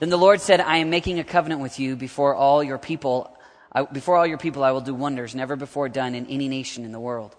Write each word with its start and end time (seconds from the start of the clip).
Then 0.00 0.10
the 0.10 0.16
Lord 0.18 0.40
said, 0.40 0.60
I 0.60 0.78
am 0.78 0.90
making 0.90 1.18
a 1.18 1.24
covenant 1.24 1.60
with 1.60 1.78
you 1.78 1.96
before 1.96 2.34
all 2.34 2.62
your 2.62 2.78
people. 2.78 3.34
I, 3.72 3.82
before 3.84 4.16
all 4.16 4.26
your 4.26 4.38
people, 4.38 4.64
I 4.64 4.72
will 4.72 4.80
do 4.80 4.94
wonders 4.94 5.34
never 5.34 5.56
before 5.56 5.88
done 5.88 6.14
in 6.14 6.26
any 6.26 6.48
nation 6.48 6.84
in 6.84 6.92
the 6.92 7.00
world. 7.00 7.36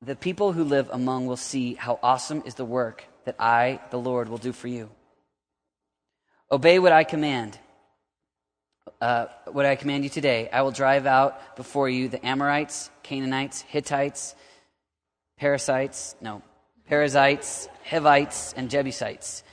The 0.00 0.16
people 0.16 0.52
who 0.52 0.64
live 0.64 0.88
among 0.90 1.26
will 1.26 1.36
see 1.36 1.74
how 1.74 2.00
awesome 2.02 2.42
is 2.46 2.54
the 2.54 2.64
work 2.64 3.04
that 3.24 3.36
I, 3.38 3.80
the 3.90 3.98
Lord, 3.98 4.28
will 4.28 4.38
do 4.38 4.52
for 4.52 4.66
you. 4.66 4.90
Obey 6.50 6.78
what 6.78 6.92
I 6.92 7.04
command. 7.04 7.58
Uh, 9.00 9.26
what 9.46 9.66
I 9.66 9.76
command 9.76 10.04
you 10.04 10.10
today. 10.10 10.48
I 10.52 10.62
will 10.62 10.70
drive 10.70 11.06
out 11.06 11.56
before 11.56 11.88
you 11.88 12.08
the 12.08 12.24
Amorites, 12.26 12.90
Canaanites, 13.02 13.60
Hittites, 13.62 14.34
Parasites, 15.38 16.16
no, 16.20 16.42
Perizzites, 16.88 17.68
Hivites, 17.84 18.52
and 18.54 18.70
Jebusites. 18.70 19.44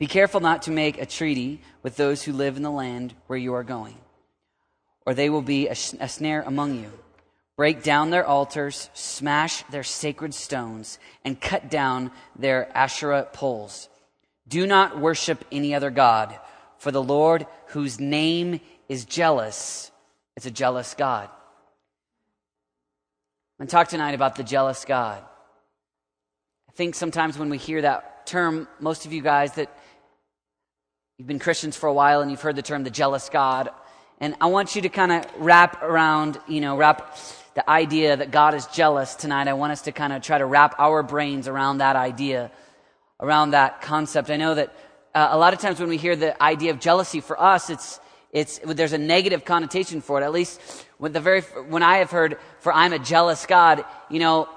Be 0.00 0.06
careful 0.06 0.40
not 0.40 0.62
to 0.62 0.70
make 0.70 0.98
a 0.98 1.04
treaty 1.04 1.60
with 1.82 1.96
those 1.96 2.22
who 2.22 2.32
live 2.32 2.56
in 2.56 2.62
the 2.62 2.70
land 2.70 3.14
where 3.26 3.38
you 3.38 3.52
are 3.52 3.62
going, 3.62 3.98
or 5.04 5.12
they 5.12 5.28
will 5.28 5.42
be 5.42 5.68
a, 5.68 5.72
a 5.72 6.08
snare 6.08 6.42
among 6.46 6.80
you. 6.80 6.90
Break 7.54 7.82
down 7.82 8.08
their 8.08 8.26
altars, 8.26 8.88
smash 8.94 9.62
their 9.64 9.82
sacred 9.82 10.32
stones, 10.32 10.98
and 11.22 11.38
cut 11.38 11.70
down 11.70 12.10
their 12.34 12.74
Asherah 12.74 13.28
poles. 13.30 13.90
Do 14.48 14.66
not 14.66 14.98
worship 14.98 15.44
any 15.52 15.74
other 15.74 15.90
God, 15.90 16.34
for 16.78 16.90
the 16.90 17.02
Lord, 17.02 17.46
whose 17.66 18.00
name 18.00 18.60
is 18.88 19.04
jealous, 19.04 19.92
is 20.34 20.46
a 20.46 20.50
jealous 20.50 20.94
God. 20.94 21.28
I'm 23.58 23.66
going 23.66 23.68
to 23.68 23.72
talk 23.72 23.88
tonight 23.88 24.14
about 24.14 24.36
the 24.36 24.44
jealous 24.44 24.86
God. 24.86 25.22
I 26.70 26.72
think 26.72 26.94
sometimes 26.94 27.36
when 27.36 27.50
we 27.50 27.58
hear 27.58 27.82
that 27.82 28.26
term, 28.26 28.66
most 28.80 29.04
of 29.04 29.12
you 29.12 29.20
guys 29.20 29.52
that 29.56 29.76
you've 31.20 31.26
been 31.26 31.38
Christians 31.38 31.76
for 31.76 31.86
a 31.86 31.92
while 31.92 32.22
and 32.22 32.30
you've 32.30 32.40
heard 32.40 32.56
the 32.56 32.62
term 32.62 32.82
the 32.82 32.88
jealous 32.88 33.28
God. 33.28 33.68
And 34.20 34.34
I 34.40 34.46
want 34.46 34.74
you 34.74 34.80
to 34.80 34.88
kind 34.88 35.12
of 35.12 35.26
wrap 35.36 35.82
around, 35.82 36.40
you 36.48 36.62
know, 36.62 36.78
wrap 36.78 37.14
the 37.52 37.68
idea 37.68 38.16
that 38.16 38.30
God 38.30 38.54
is 38.54 38.64
jealous 38.68 39.16
tonight. 39.16 39.46
I 39.46 39.52
want 39.52 39.70
us 39.70 39.82
to 39.82 39.92
kind 39.92 40.14
of 40.14 40.22
try 40.22 40.38
to 40.38 40.46
wrap 40.46 40.76
our 40.78 41.02
brains 41.02 41.46
around 41.46 41.76
that 41.78 41.94
idea, 41.94 42.50
around 43.20 43.50
that 43.50 43.82
concept. 43.82 44.30
I 44.30 44.38
know 44.38 44.54
that 44.54 44.74
uh, 45.14 45.28
a 45.32 45.36
lot 45.36 45.52
of 45.52 45.60
times 45.60 45.78
when 45.78 45.90
we 45.90 45.98
hear 45.98 46.16
the 46.16 46.42
idea 46.42 46.70
of 46.70 46.80
jealousy 46.80 47.20
for 47.20 47.38
us, 47.38 47.68
it's, 47.68 48.00
it's, 48.32 48.58
there's 48.64 48.94
a 48.94 48.98
negative 48.98 49.44
connotation 49.44 50.00
for 50.00 50.22
it. 50.22 50.24
At 50.24 50.32
least 50.32 50.58
when 50.96 51.12
the 51.12 51.20
very, 51.20 51.42
when 51.42 51.82
I 51.82 51.98
have 51.98 52.10
heard, 52.10 52.38
for 52.60 52.72
I'm 52.72 52.94
a 52.94 52.98
jealous 52.98 53.44
God, 53.44 53.84
you 54.08 54.20
know, 54.20 54.48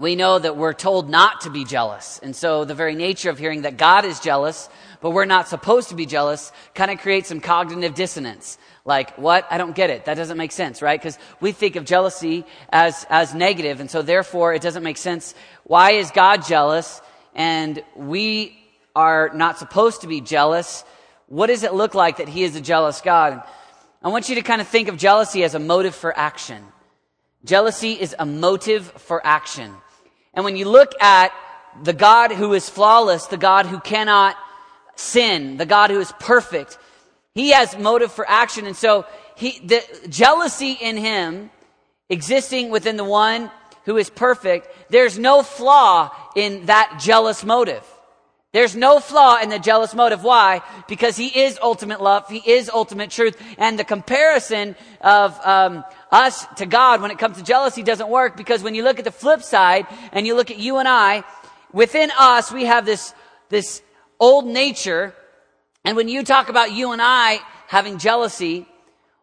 we 0.00 0.16
know 0.16 0.38
that 0.38 0.56
we're 0.56 0.72
told 0.72 1.10
not 1.10 1.42
to 1.42 1.50
be 1.50 1.64
jealous. 1.64 2.18
And 2.22 2.34
so 2.34 2.64
the 2.64 2.74
very 2.74 2.94
nature 2.94 3.28
of 3.28 3.38
hearing 3.38 3.62
that 3.62 3.76
God 3.76 4.06
is 4.06 4.18
jealous, 4.18 4.70
but 5.02 5.10
we're 5.10 5.26
not 5.26 5.46
supposed 5.46 5.90
to 5.90 5.94
be 5.94 6.06
jealous, 6.06 6.52
kind 6.74 6.90
of 6.90 6.98
creates 6.98 7.28
some 7.28 7.40
cognitive 7.40 7.94
dissonance. 7.94 8.56
Like, 8.86 9.18
what? 9.18 9.46
I 9.50 9.58
don't 9.58 9.76
get 9.76 9.90
it. 9.90 10.06
That 10.06 10.14
doesn't 10.14 10.38
make 10.38 10.52
sense, 10.52 10.80
right? 10.80 10.98
Because 10.98 11.18
we 11.38 11.52
think 11.52 11.76
of 11.76 11.84
jealousy 11.84 12.46
as, 12.70 13.06
as 13.10 13.34
negative, 13.34 13.78
and 13.80 13.90
so 13.90 14.00
therefore 14.00 14.54
it 14.54 14.62
doesn't 14.62 14.82
make 14.82 14.96
sense. 14.96 15.34
Why 15.64 15.92
is 15.92 16.10
God 16.10 16.46
jealous? 16.46 17.02
And 17.34 17.84
we 17.94 18.58
are 18.96 19.30
not 19.34 19.58
supposed 19.58 20.00
to 20.00 20.06
be 20.06 20.22
jealous. 20.22 20.82
What 21.26 21.48
does 21.48 21.62
it 21.62 21.74
look 21.74 21.94
like 21.94 22.16
that 22.16 22.28
He 22.28 22.42
is 22.42 22.56
a 22.56 22.62
jealous 22.62 23.02
God? 23.02 23.42
I 24.02 24.08
want 24.08 24.30
you 24.30 24.36
to 24.36 24.42
kind 24.42 24.62
of 24.62 24.66
think 24.66 24.88
of 24.88 24.96
jealousy 24.96 25.44
as 25.44 25.54
a 25.54 25.58
motive 25.58 25.94
for 25.94 26.16
action. 26.18 26.64
Jealousy 27.44 27.92
is 27.92 28.16
a 28.18 28.24
motive 28.24 28.86
for 28.86 29.24
action. 29.26 29.74
And 30.34 30.44
when 30.44 30.56
you 30.56 30.68
look 30.68 31.00
at 31.00 31.32
the 31.82 31.92
God 31.92 32.32
who 32.32 32.52
is 32.52 32.68
flawless, 32.68 33.26
the 33.26 33.36
God 33.36 33.66
who 33.66 33.80
cannot 33.80 34.36
sin, 34.96 35.56
the 35.56 35.66
God 35.66 35.90
who 35.90 36.00
is 36.00 36.12
perfect, 36.20 36.78
he 37.34 37.50
has 37.50 37.76
motive 37.78 38.12
for 38.12 38.28
action. 38.28 38.66
And 38.66 38.76
so 38.76 39.06
he, 39.36 39.60
the 39.60 39.82
jealousy 40.08 40.72
in 40.72 40.96
him 40.96 41.50
existing 42.08 42.70
within 42.70 42.96
the 42.96 43.04
one 43.04 43.50
who 43.84 43.96
is 43.96 44.10
perfect, 44.10 44.68
there's 44.90 45.18
no 45.18 45.42
flaw 45.42 46.10
in 46.36 46.66
that 46.66 47.00
jealous 47.02 47.44
motive. 47.44 47.84
There's 48.52 48.74
no 48.74 48.98
flaw 48.98 49.38
in 49.40 49.48
the 49.48 49.60
jealous 49.60 49.94
motive. 49.94 50.24
Why? 50.24 50.62
Because 50.88 51.16
he 51.16 51.28
is 51.28 51.56
ultimate 51.62 52.00
love. 52.00 52.28
He 52.28 52.42
is 52.50 52.68
ultimate 52.68 53.10
truth. 53.10 53.40
And 53.58 53.78
the 53.78 53.84
comparison 53.84 54.74
of 55.00 55.38
um, 55.46 55.84
us 56.10 56.46
to 56.56 56.66
God 56.66 57.00
when 57.00 57.10
it 57.10 57.18
comes 57.18 57.36
to 57.38 57.44
jealousy 57.44 57.82
doesn't 57.82 58.08
work 58.08 58.36
because 58.36 58.62
when 58.62 58.74
you 58.74 58.82
look 58.82 58.98
at 58.98 59.04
the 59.04 59.12
flip 59.12 59.42
side 59.42 59.86
and 60.12 60.26
you 60.26 60.34
look 60.34 60.50
at 60.50 60.58
you 60.58 60.78
and 60.78 60.88
I, 60.88 61.24
within 61.72 62.10
us 62.18 62.50
we 62.50 62.64
have 62.64 62.84
this 62.84 63.14
this 63.48 63.82
old 64.18 64.46
nature. 64.46 65.14
And 65.84 65.96
when 65.96 66.08
you 66.08 66.22
talk 66.22 66.48
about 66.48 66.72
you 66.72 66.92
and 66.92 67.00
I 67.02 67.40
having 67.66 67.98
jealousy, 67.98 68.66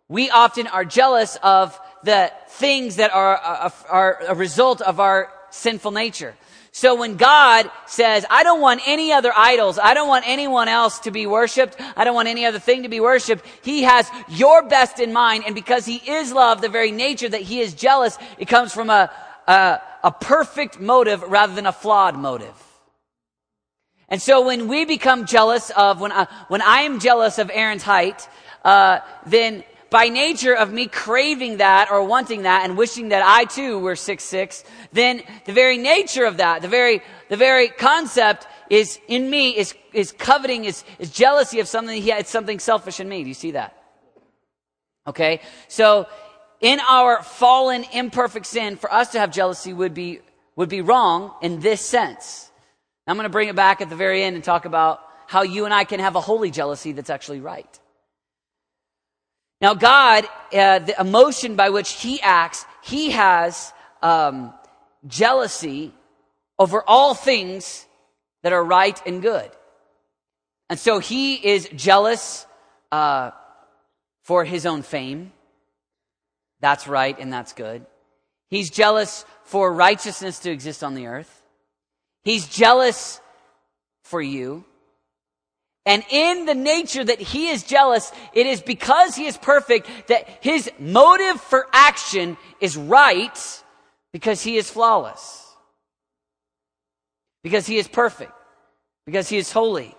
we 0.08 0.30
often 0.30 0.68
are 0.68 0.86
jealous 0.86 1.38
of 1.44 1.80
the 2.04 2.32
things 2.50 2.98
that 2.98 3.14
are, 3.14 3.38
are, 3.38 3.74
are 3.90 4.22
a 4.28 4.36
result 4.36 4.82
of 4.82 5.00
our 5.00 5.32
sinful 5.50 5.92
nature. 5.92 6.36
So 6.78 6.94
when 6.94 7.18
God 7.18 7.72
says, 7.88 8.24
I 8.30 8.44
don't 8.44 8.62
want 8.62 8.82
any 8.86 9.12
other 9.12 9.34
idols, 9.36 9.80
I 9.82 9.96
don't 9.96 10.08
want 10.08 10.26
anyone 10.28 10.68
else 10.68 11.00
to 11.00 11.12
be 11.12 11.26
worshiped, 11.26 11.76
I 11.96 12.04
don't 12.04 12.14
want 12.14 12.28
any 12.28 12.46
other 12.46 12.60
thing 12.60 12.84
to 12.84 12.88
be 12.88 13.00
worshiped, 13.00 13.44
He 13.64 13.82
has 13.82 14.08
your 14.30 14.62
best 14.62 15.00
in 15.00 15.12
mind. 15.12 15.46
And 15.48 15.56
because 15.56 15.88
He 15.88 15.96
is 15.96 16.32
love, 16.32 16.62
the 16.62 16.70
very 16.70 16.92
nature 16.92 17.28
that 17.30 17.42
He 17.42 17.62
is 17.62 17.74
jealous, 17.74 18.20
it 18.38 18.48
comes 18.48 18.74
from 18.74 18.92
a, 18.92 19.10
a, 19.48 19.80
a 20.04 20.12
perfect 20.12 20.80
motive 20.80 21.24
rather 21.24 21.56
than 21.56 21.66
a 21.66 21.72
flawed 21.72 22.16
motive. 22.16 22.54
And 24.08 24.22
so 24.22 24.46
when 24.46 24.68
we 24.68 24.86
become 24.86 25.26
jealous 25.26 25.72
of, 25.72 26.00
when 26.00 26.12
I, 26.12 26.28
when 26.48 26.62
I 26.62 26.82
am 26.82 27.00
jealous 27.00 27.40
of 27.40 27.50
Aaron's 27.52 27.82
height, 27.82 28.30
uh, 28.64 29.00
then 29.26 29.64
by 29.90 30.10
nature 30.10 30.56
of 30.56 30.72
me 30.72 30.88
craving 30.88 31.58
that 31.58 31.90
or 31.92 32.04
wanting 32.04 32.44
that 32.44 32.66
and 32.66 32.78
wishing 32.78 33.10
that 33.10 33.24
I 33.26 33.46
too 33.46 33.80
were 33.80 33.96
six 33.96 34.24
six, 34.24 34.64
then 34.92 35.24
the 35.46 35.54
very 35.54 35.78
nature 35.78 36.26
of 36.26 36.38
that, 36.38 36.62
the 36.62 36.68
very, 36.68 37.02
the 37.30 37.38
very 37.38 37.70
concept 37.70 38.48
is 38.70 39.00
in 39.08 39.30
me 39.30 39.58
is, 39.58 39.74
is 39.94 40.12
coveting, 40.12 40.66
is, 40.66 40.84
is 41.00 41.10
jealousy 41.10 41.60
of 41.60 41.68
something. 41.68 42.02
Yeah, 42.04 42.18
it's 42.18 42.30
something 42.30 42.60
selfish 42.60 43.00
in 43.00 43.08
me. 43.08 43.24
Do 43.24 43.30
you 43.30 43.34
see 43.34 43.52
that? 43.52 43.82
Okay. 45.06 45.40
So 45.70 46.08
in 46.60 46.80
our 46.82 47.24
fallen, 47.24 47.86
imperfect 47.94 48.46
sin, 48.46 48.76
for 48.76 48.92
us 48.92 49.12
to 49.14 49.20
have 49.20 49.32
jealousy 49.32 49.72
would 49.72 49.94
be, 49.94 50.20
would 50.58 50.70
be 50.70 50.82
wrong 50.82 51.34
in 51.42 51.62
this 51.62 51.82
sense. 51.82 52.52
I'm 53.08 53.16
going 53.16 53.24
to 53.24 53.30
bring 53.30 53.48
it 53.48 53.56
back 53.56 53.80
at 53.80 53.90
the 53.90 53.96
very 53.96 54.22
end 54.22 54.36
and 54.36 54.44
talk 54.44 54.66
about 54.66 55.00
how 55.28 55.44
you 55.44 55.64
and 55.64 55.74
I 55.74 55.86
can 55.86 56.02
have 56.02 56.18
a 56.18 56.22
holy 56.22 56.52
jealousy 56.52 56.92
that's 56.92 57.10
actually 57.10 57.40
right. 57.40 57.80
Now, 59.60 59.74
God, 59.74 60.26
uh, 60.54 60.80
the 60.80 60.96
emotion 61.00 61.56
by 61.56 61.70
which 61.70 61.92
He 61.94 62.22
acts, 62.22 62.66
He 62.84 63.12
has 63.12 63.74
um, 64.02 64.54
jealousy 65.08 65.94
over 66.60 66.84
all 66.86 67.14
things 67.14 67.86
that 68.44 68.54
are 68.54 68.64
right 68.64 69.00
and 69.06 69.22
good. 69.22 69.50
And 70.70 70.78
so 70.78 71.00
He 71.00 71.36
is 71.36 71.70
jealous 71.76 72.46
uh, 72.92 73.32
for 74.24 74.46
His 74.46 74.66
own 74.66 74.84
fame. 74.84 75.32
That's 76.60 76.88
right 76.88 77.18
and 77.18 77.32
that's 77.32 77.54
good. 77.54 77.86
He's 78.50 78.70
jealous 78.70 79.26
for 79.44 79.74
righteousness 79.74 80.40
to 80.40 80.52
exist 80.52 80.84
on 80.84 80.96
the 80.96 81.08
earth. 81.08 81.42
He's 82.24 82.48
jealous 82.48 83.22
for 84.04 84.22
you. 84.22 84.66
And 85.88 86.04
in 86.10 86.46
the 86.46 86.54
nature 86.54 87.04
that 87.06 87.22
he 87.22 87.48
is 87.48 87.64
jealous, 87.64 88.12
it 88.34 88.46
is 88.46 88.62
because 88.62 89.16
he 89.16 89.26
is 89.26 89.38
perfect 89.38 89.88
that 90.10 90.28
his 90.42 90.70
motive 90.78 91.40
for 91.40 91.66
action 91.72 92.36
is 92.60 92.76
right 92.76 93.64
because 94.12 94.44
he 94.44 94.58
is 94.58 94.70
flawless. 94.70 95.46
Because 97.42 97.66
he 97.66 97.78
is 97.78 97.88
perfect. 97.88 98.34
Because 99.06 99.30
he 99.30 99.38
is 99.38 99.50
holy. 99.50 99.96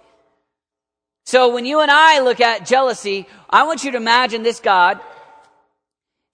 So 1.25 1.55
when 1.55 1.65
you 1.65 1.81
and 1.81 1.91
I 1.91 2.21
look 2.21 2.43
at 2.43 2.67
jealousy, 2.67 3.27
I 3.49 3.63
want 3.63 3.83
you 3.83 3.93
to 3.93 3.97
imagine 3.97 4.43
this 4.43 4.61
God 4.61 5.01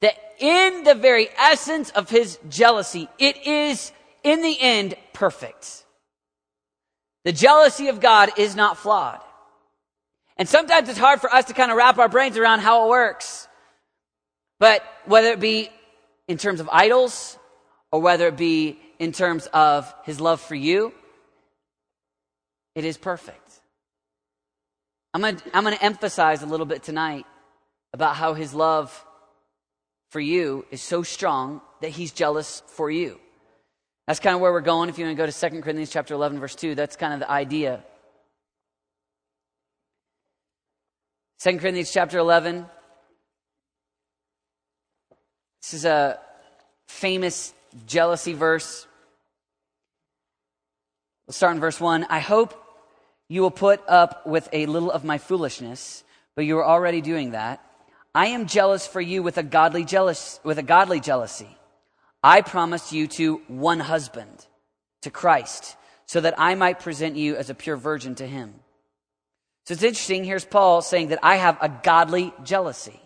that 0.01 0.17
in 0.41 0.83
the 0.83 0.97
very 0.97 1.29
essence 1.39 1.91
of 1.91 2.11
his 2.11 2.41
jealousy, 2.49 3.09
it 3.21 3.47
is 3.47 3.93
in 4.25 4.43
the 4.43 4.61
end 4.61 4.97
perfect. 5.13 5.85
The 7.25 7.33
jealousy 7.33 7.87
of 7.87 8.01
God 8.01 8.31
is 8.37 8.57
not 8.57 8.79
flawed. 8.79 9.21
And 10.37 10.49
sometimes 10.49 10.89
it's 10.89 10.99
hard 10.99 11.21
for 11.21 11.33
us 11.33 11.47
to 11.47 11.55
kind 11.55 11.71
of 11.71 11.77
wrap 11.77 11.99
our 11.99 12.09
brains 12.09 12.37
around 12.37 12.61
how 12.61 12.87
it 12.87 12.91
works. 12.91 13.49
But 14.59 14.83
whether 15.05 15.29
it 15.29 15.41
be 15.41 15.71
in 16.27 16.39
terms 16.39 16.61
of 16.61 16.69
idols 16.73 17.39
or 17.93 18.01
whether 18.01 18.29
it 18.29 18.37
be 18.37 18.79
in 18.99 19.13
terms 19.13 19.47
of 19.53 19.93
his 20.05 20.21
love 20.21 20.41
for 20.41 20.55
you, 20.55 20.93
it 22.75 22.85
is 22.85 22.97
perfect. 22.97 23.41
I'm 25.13 25.21
going 25.21 25.37
to, 25.37 25.57
I'm 25.57 25.63
going 25.63 25.77
to 25.77 25.85
emphasize 25.85 26.43
a 26.43 26.47
little 26.47 26.67
bit 26.67 26.83
tonight 26.83 27.27
about 27.93 28.17
how 28.17 28.35
his 28.35 28.53
love 28.53 29.05
for 30.11 30.19
you 30.21 30.67
is 30.73 30.83
so 30.83 31.05
strong 31.05 31.61
that 31.81 31.91
he's 31.91 32.13
jealous 32.13 32.63
for 32.67 32.91
you. 32.91 33.21
That's 34.09 34.21
kind 34.21 34.35
of 34.35 34.41
where 34.41 34.53
we're 34.53 34.61
going. 34.61 34.89
If 34.89 34.99
you 34.99 35.05
want 35.05 35.17
to 35.17 35.23
go 35.23 35.31
to 35.31 35.51
2 35.51 35.63
Corinthians 35.63 35.91
chapter 35.91 36.15
11, 36.15 36.41
verse 36.41 36.55
2, 36.57 36.75
that's 36.75 36.97
kind 36.97 37.15
of 37.15 37.21
the 37.21 37.31
idea. 37.31 37.85
2 41.43 41.59
Corinthians 41.59 41.93
chapter 41.93 42.19
11. 42.19 42.67
This 45.63 45.75
is 45.75 45.85
a 45.85 46.19
famous 46.89 47.53
jealousy 47.87 48.33
verse. 48.33 48.87
We'll 51.27 51.35
start 51.35 51.55
in 51.55 51.61
verse 51.61 51.81
1. 51.81 52.07
I 52.09 52.21
hope 52.21 52.55
you 53.29 53.43
will 53.43 53.51
put 53.51 53.83
up 53.89 54.27
with 54.27 54.49
a 54.53 54.67
little 54.67 54.91
of 54.91 55.05
my 55.05 55.19
foolishness, 55.19 56.05
but 56.37 56.45
you 56.45 56.59
are 56.59 56.65
already 56.65 57.01
doing 57.01 57.33
that. 57.33 57.65
I 58.15 58.29
am 58.29 58.47
jealous 58.47 58.87
for 58.87 59.01
you 59.01 59.23
with 59.23 59.39
a 59.39 59.43
godly 59.43 59.85
jealous 59.85 60.39
with 60.45 60.59
a 60.59 60.63
godly 60.63 61.01
jealousy. 61.01 61.57
I 62.23 62.41
promised 62.43 62.93
you 62.93 63.07
to 63.09 63.43
one 63.49 63.81
husband, 63.81 64.47
to 65.03 65.11
Christ, 65.11 65.77
so 66.07 66.21
that 66.21 66.35
I 66.39 66.55
might 66.55 66.81
present 66.81 67.17
you 67.17 67.37
as 67.37 67.51
a 67.51 67.55
pure 67.55 67.77
virgin 67.77 68.15
to 68.17 68.27
him. 68.27 68.55
So 69.65 69.73
it's 69.73 69.83
interesting. 69.83 70.25
Here's 70.25 70.45
Paul 70.45 70.83
saying 70.83 71.09
that 71.09 71.21
I 71.23 71.37
have 71.37 71.59
a 71.61 71.69
godly 71.69 72.33
jealousy. 72.43 73.01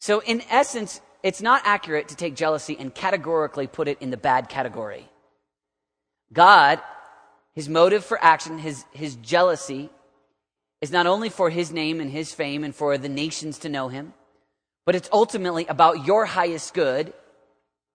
So 0.00 0.20
in 0.22 0.42
essence, 0.48 1.00
it's 1.22 1.42
not 1.42 1.62
accurate 1.64 2.08
to 2.08 2.16
take 2.16 2.36
jealousy 2.36 2.76
and 2.78 2.94
categorically 2.94 3.66
put 3.66 3.88
it 3.88 4.00
in 4.00 4.10
the 4.10 4.16
bad 4.16 4.48
category. 4.48 5.08
God, 6.32 6.80
his 7.54 7.68
motive 7.68 8.04
for 8.04 8.22
action, 8.22 8.58
his, 8.58 8.84
his 8.92 9.16
jealousy, 9.16 9.90
is 10.80 10.92
not 10.92 11.06
only 11.06 11.28
for 11.28 11.50
his 11.50 11.72
name 11.72 12.00
and 12.00 12.10
his 12.10 12.32
fame 12.32 12.62
and 12.62 12.74
for 12.74 12.96
the 12.96 13.08
nations 13.08 13.58
to 13.58 13.68
know 13.68 13.88
him, 13.88 14.14
but 14.86 14.94
it's 14.94 15.08
ultimately 15.12 15.66
about 15.66 16.06
your 16.06 16.24
highest 16.24 16.72
good, 16.74 17.12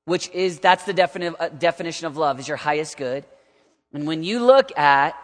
which 0.03 0.29
is, 0.31 0.59
that's 0.59 0.83
the 0.83 0.93
defini- 0.93 1.35
uh, 1.39 1.47
definition 1.47 2.07
of 2.07 2.17
love, 2.17 2.39
is 2.39 2.47
your 2.47 2.57
highest 2.57 2.97
good. 2.97 3.23
And 3.93 4.05
when 4.05 4.23
you 4.23 4.45
look 4.45 4.77
at 4.77 5.15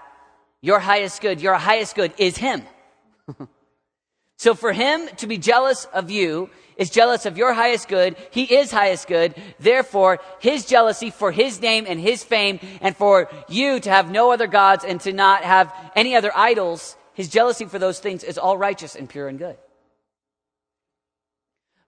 your 0.62 0.80
highest 0.80 1.22
good, 1.22 1.42
your 1.42 1.56
highest 1.56 1.96
good 1.96 2.14
is 2.18 2.38
him. 2.38 2.64
so 4.38 4.54
for 4.54 4.72
him 4.72 5.08
to 5.18 5.28
be 5.28 5.38
jealous 5.38 5.86
of 5.86 6.10
you 6.10 6.50
is 6.76 6.90
jealous 6.90 7.26
of 7.26 7.38
your 7.38 7.54
highest 7.54 7.90
good. 7.90 8.16
He 8.32 8.44
is 8.44 8.72
highest 8.72 9.08
good. 9.08 9.36
Therefore, 9.60 10.20
his 10.40 10.66
jealousy 10.66 11.10
for 11.10 11.32
his 11.32 11.62
name 11.62 11.86
and 11.88 12.00
his 12.00 12.24
fame 12.24 12.60
and 12.82 12.96
for 12.96 13.30
you 13.50 13.80
to 13.82 13.90
have 13.90 14.10
no 14.10 14.32
other 14.32 14.48
gods 14.48 14.86
and 14.86 15.00
to 15.02 15.12
not 15.12 15.44
have 15.44 15.74
any 15.96 16.16
other 16.16 16.32
idols, 16.34 16.96
his 17.14 17.28
jealousy 17.28 17.66
for 17.66 17.80
those 17.80 18.00
things 18.00 18.24
is 18.24 18.38
all 18.38 18.58
righteous 18.58 18.96
and 18.96 19.10
pure 19.10 19.28
and 19.28 19.38
good. 19.38 19.58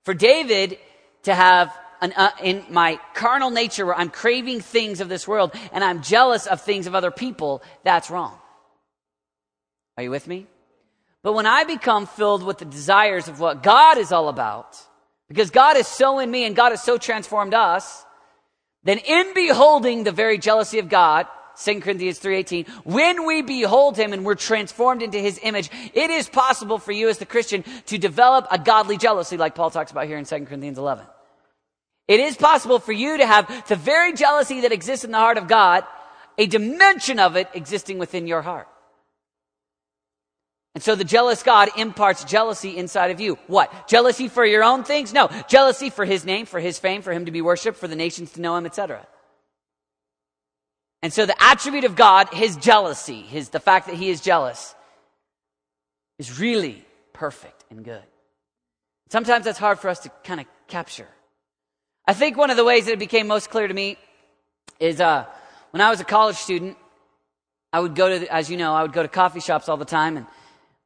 For 0.04 0.14
David 0.14 0.78
to 1.24 1.34
have 1.34 1.74
an, 2.02 2.14
uh, 2.18 2.32
in 2.44 2.66
my 2.70 3.00
carnal 3.14 3.50
nature 3.50 3.86
where 3.86 3.96
I'm 3.96 4.10
craving 4.10 4.60
things 4.60 5.00
of 5.00 5.08
this 5.08 5.26
world 5.28 5.54
and 5.72 5.84
I'm 5.84 6.02
jealous 6.02 6.48
of 6.48 6.62
things 6.62 6.86
of 6.88 6.96
other 6.96 7.12
people, 7.12 7.62
that's 7.84 8.10
wrong. 8.10 8.41
Are 9.98 10.04
you 10.04 10.12
with 10.12 10.28
me? 10.28 10.48
But 11.24 11.34
when 11.34 11.46
I 11.46 11.64
become 11.64 12.08
filled 12.08 12.44
with 12.44 12.58
the 12.58 12.66
desires 12.66 13.28
of 13.28 13.40
what 13.40 13.62
God 13.62 13.98
is 13.98 14.12
all 14.12 14.30
about, 14.30 14.78
because 15.28 15.52
God 15.52 15.78
is 15.78 15.88
so 15.88 16.20
in 16.20 16.32
me 16.32 16.46
and 16.46 16.56
God 16.56 16.72
has 16.72 16.84
so 16.84 16.98
transformed 16.98 17.54
us, 17.54 18.06
then 18.84 18.98
in 18.98 19.34
beholding 19.34 20.04
the 20.04 20.12
very 20.12 20.38
jealousy 20.38 20.80
of 20.80 20.90
God, 20.90 21.28
2 21.56 21.82
Corinthians 21.82 22.20
3:18, 22.20 22.66
when 22.84 23.26
we 23.26 23.42
behold 23.42 23.98
him 23.98 24.14
and 24.14 24.26
we're 24.26 24.36
transformed 24.36 25.04
into 25.04 25.20
his 25.20 25.40
image, 25.44 25.70
it 25.94 26.10
is 26.10 26.28
possible 26.28 26.80
for 26.80 26.92
you 26.92 27.08
as 27.10 27.20
the 27.20 27.26
Christian 27.26 27.64
to 27.86 27.98
develop 27.98 28.48
a 28.50 28.58
godly 28.58 28.98
jealousy 28.98 29.38
like 29.38 29.54
Paul 29.54 29.70
talks 29.70 29.92
about 29.92 30.08
here 30.08 30.18
in 30.18 30.26
2 30.26 30.46
Corinthians 30.46 30.78
11. 30.78 31.06
It 32.08 32.20
is 32.20 32.36
possible 32.36 32.80
for 32.80 32.92
you 32.94 33.18
to 33.18 33.28
have 33.28 33.68
the 33.68 33.76
very 33.76 34.14
jealousy 34.14 34.62
that 34.62 34.72
exists 34.72 35.06
in 35.06 35.12
the 35.12 35.18
heart 35.18 35.38
of 35.38 35.48
God, 35.48 35.86
a 36.38 36.48
dimension 36.48 37.20
of 37.20 37.36
it 37.36 37.48
existing 37.54 38.00
within 38.00 38.28
your 38.28 38.42
heart. 38.42 38.68
And 40.74 40.84
so 40.84 40.96
the 40.96 41.04
jealous 41.04 41.44
God 41.44 41.70
imparts 41.78 42.24
jealousy 42.24 42.78
inside 42.78 43.12
of 43.12 43.20
you. 43.20 43.38
What? 43.48 43.90
Jealousy 43.90 44.30
for 44.30 44.46
your 44.46 44.64
own 44.64 44.84
things? 44.84 45.12
No. 45.12 45.30
Jealousy 45.50 45.90
for 45.90 46.06
his 46.06 46.24
name, 46.24 46.46
for 46.46 46.60
his 46.60 46.80
fame, 46.80 47.02
for 47.02 47.12
him 47.12 47.26
to 47.26 47.32
be 47.32 47.42
worshiped, 47.42 47.78
for 47.78 47.90
the 47.90 47.96
nations 47.96 48.32
to 48.34 48.42
know 48.42 48.56
him, 48.56 48.66
etc. 48.66 49.06
And 51.02 51.12
so 51.12 51.26
the 51.26 51.44
attribute 51.44 51.84
of 51.84 51.96
God, 51.96 52.30
his 52.34 52.56
jealousy, 52.56 53.22
his, 53.22 53.50
the 53.50 53.60
fact 53.60 53.88
that 53.88 53.96
he 53.96 54.10
is 54.10 54.22
jealous, 54.22 54.76
is 56.20 56.40
really 56.40 56.86
perfect 57.12 57.66
and 57.70 57.84
good. 57.84 58.04
Sometimes 59.10 59.44
that's 59.44 59.60
hard 59.60 59.80
for 59.80 59.90
us 59.90 60.00
to 60.00 60.10
kind 60.24 60.40
of 60.40 60.46
capture. 60.68 61.08
I 62.08 62.14
think 62.14 62.38
one 62.38 62.50
of 62.50 62.58
the 62.58 62.64
ways 62.64 62.86
that 62.86 62.94
it 62.94 63.00
became 63.00 63.28
most 63.28 63.50
clear 63.50 63.68
to 63.68 63.74
me 63.74 63.98
is 64.80 65.02
uh, 65.02 65.26
when 65.72 65.82
I 65.82 65.90
was 65.90 66.00
a 66.00 66.06
college 66.06 66.38
student, 66.38 66.78
I 67.74 67.80
would 67.80 67.96
go 67.96 68.20
to, 68.20 68.34
as 68.34 68.50
you 68.50 68.58
know, 68.58 68.74
I 68.74 68.84
would 68.84 68.94
go 68.94 69.02
to 69.02 69.10
coffee 69.10 69.40
shops 69.40 69.68
all 69.68 69.78
the 69.78 69.86
time 69.86 70.18
and 70.18 70.26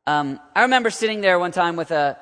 um, 0.07 0.39
I 0.55 0.63
remember 0.63 0.89
sitting 0.89 1.21
there 1.21 1.39
one 1.39 1.51
time 1.51 1.75
with 1.75 1.91
a, 1.91 2.17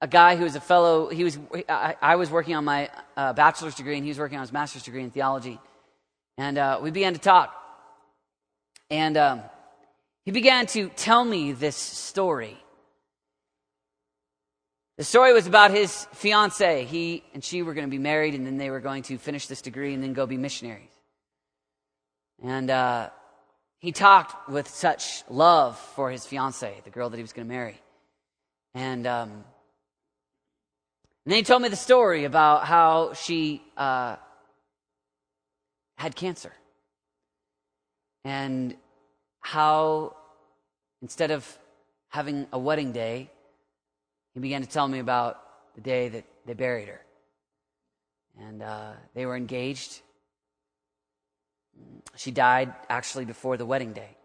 a 0.00 0.08
guy 0.08 0.36
who 0.36 0.44
was 0.44 0.56
a 0.56 0.60
fellow, 0.60 1.08
he 1.08 1.24
was, 1.24 1.38
I, 1.68 1.96
I 2.00 2.16
was 2.16 2.30
working 2.30 2.54
on 2.54 2.64
my 2.64 2.90
uh, 3.16 3.32
bachelor's 3.32 3.74
degree 3.74 3.96
and 3.96 4.04
he 4.04 4.10
was 4.10 4.18
working 4.18 4.38
on 4.38 4.42
his 4.42 4.52
master's 4.52 4.82
degree 4.82 5.02
in 5.02 5.10
theology. 5.10 5.58
And 6.38 6.58
uh, 6.58 6.80
we 6.82 6.90
began 6.90 7.12
to 7.12 7.18
talk. 7.18 7.54
And 8.90 9.16
um, 9.16 9.42
he 10.24 10.30
began 10.30 10.66
to 10.68 10.88
tell 10.90 11.24
me 11.24 11.52
this 11.52 11.76
story. 11.76 12.56
The 14.98 15.04
story 15.04 15.32
was 15.34 15.46
about 15.46 15.72
his 15.72 16.06
fiance. 16.12 16.84
He 16.84 17.22
and 17.34 17.44
she 17.44 17.62
were 17.62 17.74
going 17.74 17.86
to 17.86 17.90
be 17.90 17.98
married, 17.98 18.34
and 18.34 18.46
then 18.46 18.56
they 18.56 18.70
were 18.70 18.80
going 18.80 19.02
to 19.04 19.18
finish 19.18 19.46
this 19.46 19.60
degree 19.60 19.92
and 19.92 20.02
then 20.02 20.14
go 20.14 20.26
be 20.26 20.38
missionaries. 20.38 20.88
And 22.42 22.70
uh, 22.70 23.10
he 23.86 23.92
talked 23.92 24.48
with 24.48 24.66
such 24.66 25.22
love 25.28 25.78
for 25.94 26.10
his 26.10 26.26
fiancee, 26.26 26.72
the 26.82 26.90
girl 26.90 27.08
that 27.08 27.18
he 27.18 27.22
was 27.22 27.32
going 27.32 27.46
to 27.46 27.54
marry. 27.54 27.80
And, 28.74 29.06
um, 29.06 29.30
and 31.24 31.30
then 31.30 31.36
he 31.36 31.44
told 31.44 31.62
me 31.62 31.68
the 31.68 31.76
story 31.76 32.24
about 32.24 32.64
how 32.64 33.12
she 33.12 33.62
uh, 33.76 34.16
had 35.94 36.16
cancer. 36.16 36.52
And 38.24 38.74
how 39.38 40.16
instead 41.00 41.30
of 41.30 41.46
having 42.08 42.48
a 42.52 42.58
wedding 42.58 42.90
day, 42.90 43.30
he 44.34 44.40
began 44.40 44.62
to 44.62 44.68
tell 44.68 44.88
me 44.88 44.98
about 44.98 45.40
the 45.76 45.80
day 45.80 46.08
that 46.08 46.24
they 46.44 46.54
buried 46.54 46.88
her. 46.88 47.00
And 48.40 48.64
uh, 48.64 48.94
they 49.14 49.26
were 49.26 49.36
engaged 49.36 50.00
she 52.16 52.30
died 52.30 52.72
actually 52.88 53.24
before 53.24 53.56
the 53.56 53.66
wedding 53.66 53.92
day. 53.92 54.16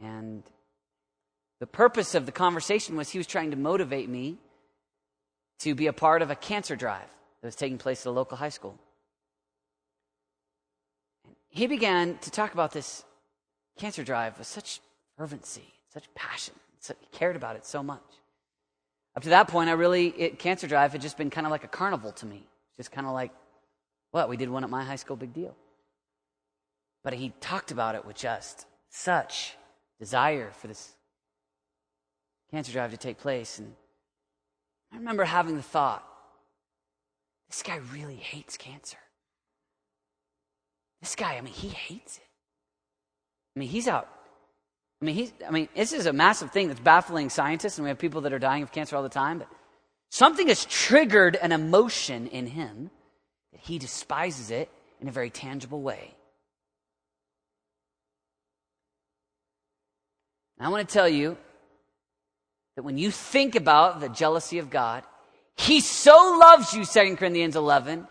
And 0.00 0.42
the 1.60 1.66
purpose 1.66 2.14
of 2.14 2.26
the 2.26 2.32
conversation 2.32 2.96
was 2.96 3.10
he 3.10 3.18
was 3.18 3.26
trying 3.26 3.50
to 3.50 3.56
motivate 3.56 4.08
me 4.08 4.38
to 5.60 5.74
be 5.74 5.88
a 5.88 5.92
part 5.92 6.22
of 6.22 6.30
a 6.30 6.36
cancer 6.36 6.76
drive 6.76 7.08
that 7.40 7.48
was 7.48 7.56
taking 7.56 7.78
place 7.78 8.02
at 8.02 8.06
a 8.06 8.12
local 8.12 8.36
high 8.36 8.48
school. 8.48 8.78
And 11.24 11.34
he 11.48 11.66
began 11.66 12.18
to 12.18 12.30
talk 12.30 12.52
about 12.52 12.72
this 12.72 13.04
cancer 13.76 14.04
drive 14.04 14.38
with 14.38 14.46
such 14.46 14.80
fervency, 15.16 15.74
such 15.92 16.12
passion. 16.14 16.54
he 16.86 17.06
cared 17.10 17.34
about 17.34 17.56
it 17.56 17.66
so 17.66 17.82
much. 17.82 18.02
Up 19.16 19.24
to 19.24 19.30
that 19.30 19.48
point, 19.48 19.68
I 19.68 19.72
really, 19.72 20.08
it, 20.08 20.38
cancer 20.38 20.68
drive 20.68 20.92
had 20.92 21.00
just 21.00 21.16
been 21.16 21.30
kind 21.30 21.44
of 21.44 21.50
like 21.50 21.64
a 21.64 21.68
carnival 21.68 22.12
to 22.12 22.26
me. 22.26 22.46
Just 22.76 22.92
kind 22.92 23.04
of 23.04 23.12
like, 23.12 23.32
what, 24.12 24.28
we 24.28 24.36
did 24.36 24.48
one 24.48 24.62
at 24.62 24.70
my 24.70 24.84
high 24.84 24.96
school, 24.96 25.16
big 25.16 25.34
deal. 25.34 25.56
But 27.08 27.16
he 27.16 27.32
talked 27.40 27.70
about 27.70 27.94
it 27.94 28.04
with 28.04 28.16
just 28.16 28.66
such 28.90 29.54
desire 29.98 30.50
for 30.52 30.66
this 30.66 30.92
cancer 32.50 32.70
drive 32.70 32.90
to 32.90 32.98
take 32.98 33.16
place. 33.16 33.58
And 33.58 33.72
I 34.92 34.96
remember 34.98 35.24
having 35.24 35.56
the 35.56 35.62
thought 35.62 36.04
this 37.48 37.62
guy 37.62 37.76
really 37.94 38.16
hates 38.16 38.58
cancer. 38.58 38.98
This 41.00 41.14
guy, 41.14 41.38
I 41.38 41.40
mean, 41.40 41.54
he 41.54 41.68
hates 41.68 42.18
it. 42.18 42.28
I 43.56 43.60
mean, 43.60 43.70
he's 43.70 43.88
out. 43.88 44.10
I 45.00 45.06
mean, 45.06 45.14
he's, 45.14 45.32
I 45.46 45.50
mean, 45.50 45.70
this 45.74 45.94
is 45.94 46.04
a 46.04 46.12
massive 46.12 46.50
thing 46.50 46.68
that's 46.68 46.78
baffling 46.78 47.30
scientists, 47.30 47.78
and 47.78 47.84
we 47.84 47.88
have 47.88 47.98
people 47.98 48.20
that 48.20 48.34
are 48.34 48.38
dying 48.38 48.62
of 48.62 48.70
cancer 48.70 48.96
all 48.96 49.02
the 49.02 49.08
time. 49.08 49.38
But 49.38 49.48
something 50.10 50.48
has 50.48 50.66
triggered 50.66 51.36
an 51.36 51.52
emotion 51.52 52.26
in 52.26 52.48
him 52.48 52.90
that 53.52 53.62
he 53.62 53.78
despises 53.78 54.50
it 54.50 54.68
in 55.00 55.08
a 55.08 55.10
very 55.10 55.30
tangible 55.30 55.80
way. 55.80 56.12
And 60.58 60.66
I 60.66 60.70
want 60.70 60.88
to 60.88 60.92
tell 60.92 61.08
you 61.08 61.36
that 62.76 62.82
when 62.82 62.98
you 62.98 63.10
think 63.10 63.54
about 63.54 64.00
the 64.00 64.08
jealousy 64.08 64.58
of 64.58 64.70
God, 64.70 65.04
He 65.56 65.80
so 65.80 66.38
loves 66.40 66.72
you, 66.72 66.84
2 66.84 67.16
Corinthians 67.16 67.56
11. 67.56 68.06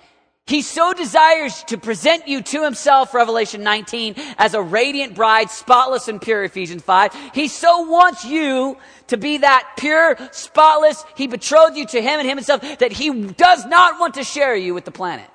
He 0.48 0.62
so 0.62 0.94
desires 0.94 1.62
to 1.66 1.78
present 1.78 2.30
you 2.30 2.42
to 2.42 2.64
himself, 2.64 3.14
Revelation 3.14 3.64
19, 3.64 4.16
as 4.38 4.54
a 4.54 4.62
radiant 4.62 5.14
bride, 5.14 5.50
spotless 5.50 6.08
and 6.08 6.22
pure, 6.22 6.46
Ephesians 6.46 6.82
5. 6.84 7.32
He 7.34 7.50
so 7.50 7.82
wants 7.82 8.24
you 8.24 8.78
to 9.08 9.18
be 9.18 9.40
that 9.40 9.74
pure, 9.78 10.18
spotless. 10.32 11.04
He 11.18 11.28
betrothed 11.28 11.76
you 11.76 11.86
to 11.88 12.02
him 12.02 12.22
and 12.22 12.30
him 12.30 12.38
himself 12.38 12.62
that 12.80 12.94
he 12.94 13.24
does 13.34 13.66
not 13.66 14.00
want 14.00 14.14
to 14.14 14.24
share 14.24 14.56
you 14.56 14.74
with 14.74 14.86
the 14.86 14.92
planet. 14.92 15.30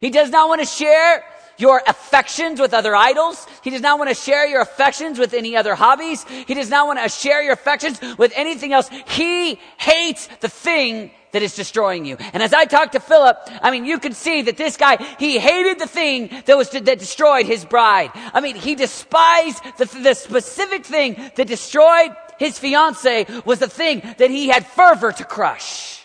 He 0.00 0.08
does 0.08 0.30
not 0.30 0.48
want 0.48 0.62
to 0.62 0.66
share 0.66 1.24
your 1.58 1.82
affections 1.86 2.60
with 2.60 2.72
other 2.72 2.96
idols. 2.96 3.46
He 3.62 3.70
does 3.70 3.82
not 3.82 3.98
want 3.98 4.08
to 4.08 4.14
share 4.14 4.46
your 4.46 4.62
affections 4.62 5.18
with 5.18 5.34
any 5.34 5.56
other 5.56 5.74
hobbies. 5.74 6.24
He 6.24 6.54
does 6.54 6.70
not 6.70 6.86
want 6.86 7.00
to 7.00 7.08
share 7.08 7.42
your 7.42 7.52
affections 7.52 8.00
with 8.16 8.32
anything 8.34 8.72
else. 8.72 8.88
He 9.08 9.56
hates 9.76 10.28
the 10.40 10.48
thing 10.48 11.10
that 11.32 11.42
is 11.42 11.54
destroying 11.54 12.06
you. 12.06 12.16
And 12.32 12.42
as 12.42 12.54
I 12.54 12.64
talked 12.64 12.92
to 12.92 13.00
Philip, 13.00 13.36
I 13.60 13.70
mean, 13.70 13.84
you 13.84 13.98
could 13.98 14.14
see 14.14 14.42
that 14.42 14.56
this 14.56 14.76
guy, 14.78 14.96
he 15.18 15.38
hated 15.38 15.78
the 15.78 15.86
thing 15.86 16.30
that 16.46 16.56
was, 16.56 16.70
that 16.70 16.98
destroyed 16.98 17.44
his 17.44 17.64
bride. 17.66 18.10
I 18.14 18.40
mean, 18.40 18.56
he 18.56 18.74
despised 18.74 19.62
the, 19.76 19.84
the 19.84 20.14
specific 20.14 20.86
thing 20.86 21.14
that 21.36 21.46
destroyed 21.46 22.12
his 22.38 22.58
fiance 22.58 23.26
was 23.44 23.58
the 23.58 23.68
thing 23.68 24.00
that 24.18 24.30
he 24.30 24.48
had 24.48 24.66
fervor 24.66 25.12
to 25.12 25.24
crush. 25.24 26.02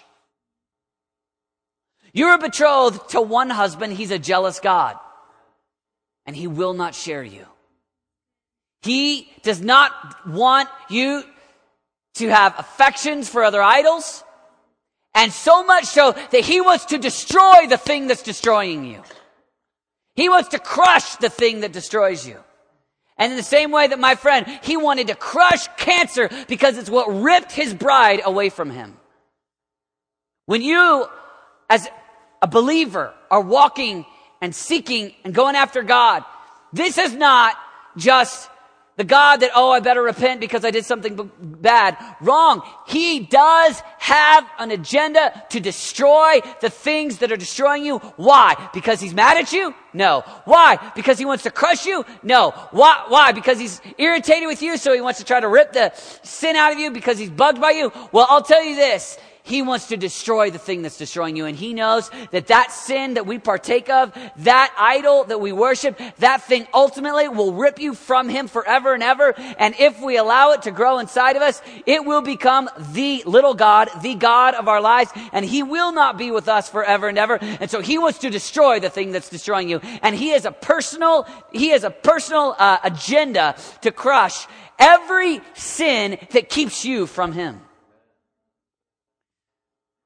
You're 2.12 2.38
betrothed 2.38 3.10
to 3.10 3.22
one 3.22 3.50
husband. 3.50 3.94
He's 3.94 4.12
a 4.12 4.20
jealous 4.20 4.60
God 4.60 4.98
and 6.26 6.36
he 6.36 6.48
will 6.48 6.74
not 6.74 6.96
share 6.96 7.24
you. 7.24 7.46
He 8.82 9.30
does 9.44 9.62
not 9.62 9.92
want 10.28 10.70
you 10.90 11.24
to 12.16 12.30
have 12.30 12.58
affections 12.60 13.30
for 13.30 13.44
other 13.44 13.62
idols. 13.62 14.24
And 15.16 15.32
so 15.32 15.64
much 15.64 15.86
so 15.86 16.12
that 16.12 16.42
he 16.42 16.60
wants 16.60 16.86
to 16.86 16.98
destroy 16.98 17.68
the 17.68 17.78
thing 17.78 18.08
that's 18.08 18.24
destroying 18.24 18.84
you. 18.84 19.02
He 20.16 20.30
wants 20.30 20.50
to 20.50 20.60
crush 20.60 21.16
the 21.18 21.30
thing 21.30 21.62
that 21.62 21.72
destroys 21.72 22.28
you. 22.28 22.38
And 23.18 23.32
in 23.32 23.38
the 23.38 23.44
same 23.44 23.72
way 23.72 23.88
that 23.88 24.00
my 24.00 24.16
friend, 24.16 24.48
he 24.64 24.76
wanted 24.76 25.08
to 25.08 25.16
crush 25.16 25.68
cancer 25.78 26.30
because 26.48 26.78
it's 26.78 26.90
what 26.90 27.08
ripped 27.08 27.52
his 27.52 27.74
bride 27.74 28.22
away 28.26 28.50
from 28.50 28.70
him. 28.70 28.98
When 30.46 30.62
you, 30.62 31.06
as 31.70 31.88
a 32.42 32.48
believer, 32.48 33.14
are 33.32 33.42
walking 33.42 34.06
and 34.44 34.54
seeking 34.54 35.14
and 35.24 35.34
going 35.34 35.56
after 35.56 35.82
God, 35.84 36.26
this 36.74 36.98
is 36.98 37.14
not 37.14 37.56
just 37.96 38.50
the 38.98 39.06
God 39.06 39.38
that, 39.38 39.52
oh, 39.56 39.72
I 39.72 39.80
better 39.80 40.04
repent 40.04 40.42
because 40.42 40.66
I 40.66 40.70
did 40.70 40.84
something 40.84 41.32
bad. 41.40 41.98
Wrong. 42.20 42.62
He 42.86 43.22
does 43.22 43.82
have 44.00 44.46
an 44.60 44.72
agenda 44.72 45.46
to 45.52 45.62
destroy 45.62 46.42
the 46.60 46.70
things 46.70 47.20
that 47.20 47.32
are 47.32 47.38
destroying 47.38 47.86
you. 47.86 48.00
Why? 48.18 48.70
Because 48.74 49.00
he's 49.00 49.14
mad 49.14 49.38
at 49.38 49.54
you? 49.54 49.74
No. 49.94 50.26
Why? 50.44 50.92
Because 50.94 51.18
he 51.18 51.24
wants 51.24 51.44
to 51.44 51.50
crush 51.50 51.86
you? 51.86 52.06
No. 52.22 52.52
Why? 52.72 53.06
Why? 53.08 53.32
Because 53.32 53.58
he's 53.58 53.80
irritated 53.98 54.48
with 54.48 54.62
you, 54.62 54.76
so 54.76 54.94
he 54.94 55.00
wants 55.00 55.20
to 55.20 55.26
try 55.26 55.40
to 55.40 55.48
rip 55.48 55.72
the 55.72 55.94
sin 56.24 56.58
out 56.58 56.74
of 56.74 56.80
you 56.80 56.92
because 56.92 57.18
he's 57.18 57.32
bugged 57.32 57.62
by 57.62 57.72
you? 57.72 57.94
Well, 58.12 58.28
I'll 58.30 58.44
tell 58.44 58.64
you 58.64 58.76
this. 58.76 59.18
He 59.46 59.62
wants 59.62 59.88
to 59.88 59.98
destroy 59.98 60.52
the 60.52 60.58
thing 60.58 60.84
that's 60.84 60.98
destroying 60.98 61.36
you. 61.36 61.46
And 61.46 61.58
he 61.58 61.74
knows 61.74 62.10
that 62.32 62.48
that 62.48 62.72
sin 62.72 63.16
that 63.16 63.26
we 63.26 63.40
partake 63.40 63.90
of, 63.90 64.14
that 64.38 64.74
idol 64.80 65.26
that 65.26 65.42
we 65.42 65.52
worship, 65.52 66.00
that 66.20 66.44
thing 66.44 66.66
ultimately 66.74 67.28
will 67.28 67.52
rip 67.52 67.78
you 67.78 67.94
from 67.94 68.30
him 68.30 68.48
forever 68.48 68.94
and 68.94 69.04
ever. 69.04 69.34
And 69.58 69.76
if 69.78 70.02
we 70.02 70.16
allow 70.16 70.52
it 70.52 70.62
to 70.62 70.72
grow 70.72 71.00
inside 71.00 71.36
of 71.36 71.42
us, 71.42 71.62
it 71.86 72.06
will 72.06 72.22
become 72.22 72.70
the 72.94 73.22
little 73.26 73.54
God, 73.54 73.90
the 74.02 74.16
God 74.16 74.56
of 74.56 74.70
our 74.70 74.80
lives. 74.80 75.12
And 75.34 75.44
he 75.44 75.62
will 75.62 75.92
not 75.92 76.18
be 76.18 76.32
with 76.32 76.48
us 76.48 76.70
forever 76.70 77.10
and 77.10 77.18
ever. 77.18 77.38
And 77.42 77.70
so 77.70 77.82
he 77.82 77.98
wants 77.98 78.20
to 78.20 78.30
destroy 78.30 78.80
the 78.80 78.90
thing 78.90 79.12
that's 79.12 79.30
destroying 79.30 79.68
you. 79.68 79.82
And 80.02 80.16
he 80.16 80.30
has 80.30 80.46
a 80.46 80.54
personal, 80.54 81.28
he 81.52 81.70
has 81.70 81.84
a 81.84 81.92
personal 81.92 82.56
uh, 82.58 82.78
agenda 82.82 83.58
to 83.82 83.92
crush 83.92 84.48
every 84.80 85.42
sin 85.54 86.18
that 86.32 86.48
keeps 86.48 86.86
you 86.86 87.08
from 87.08 87.34
him. 87.34 87.60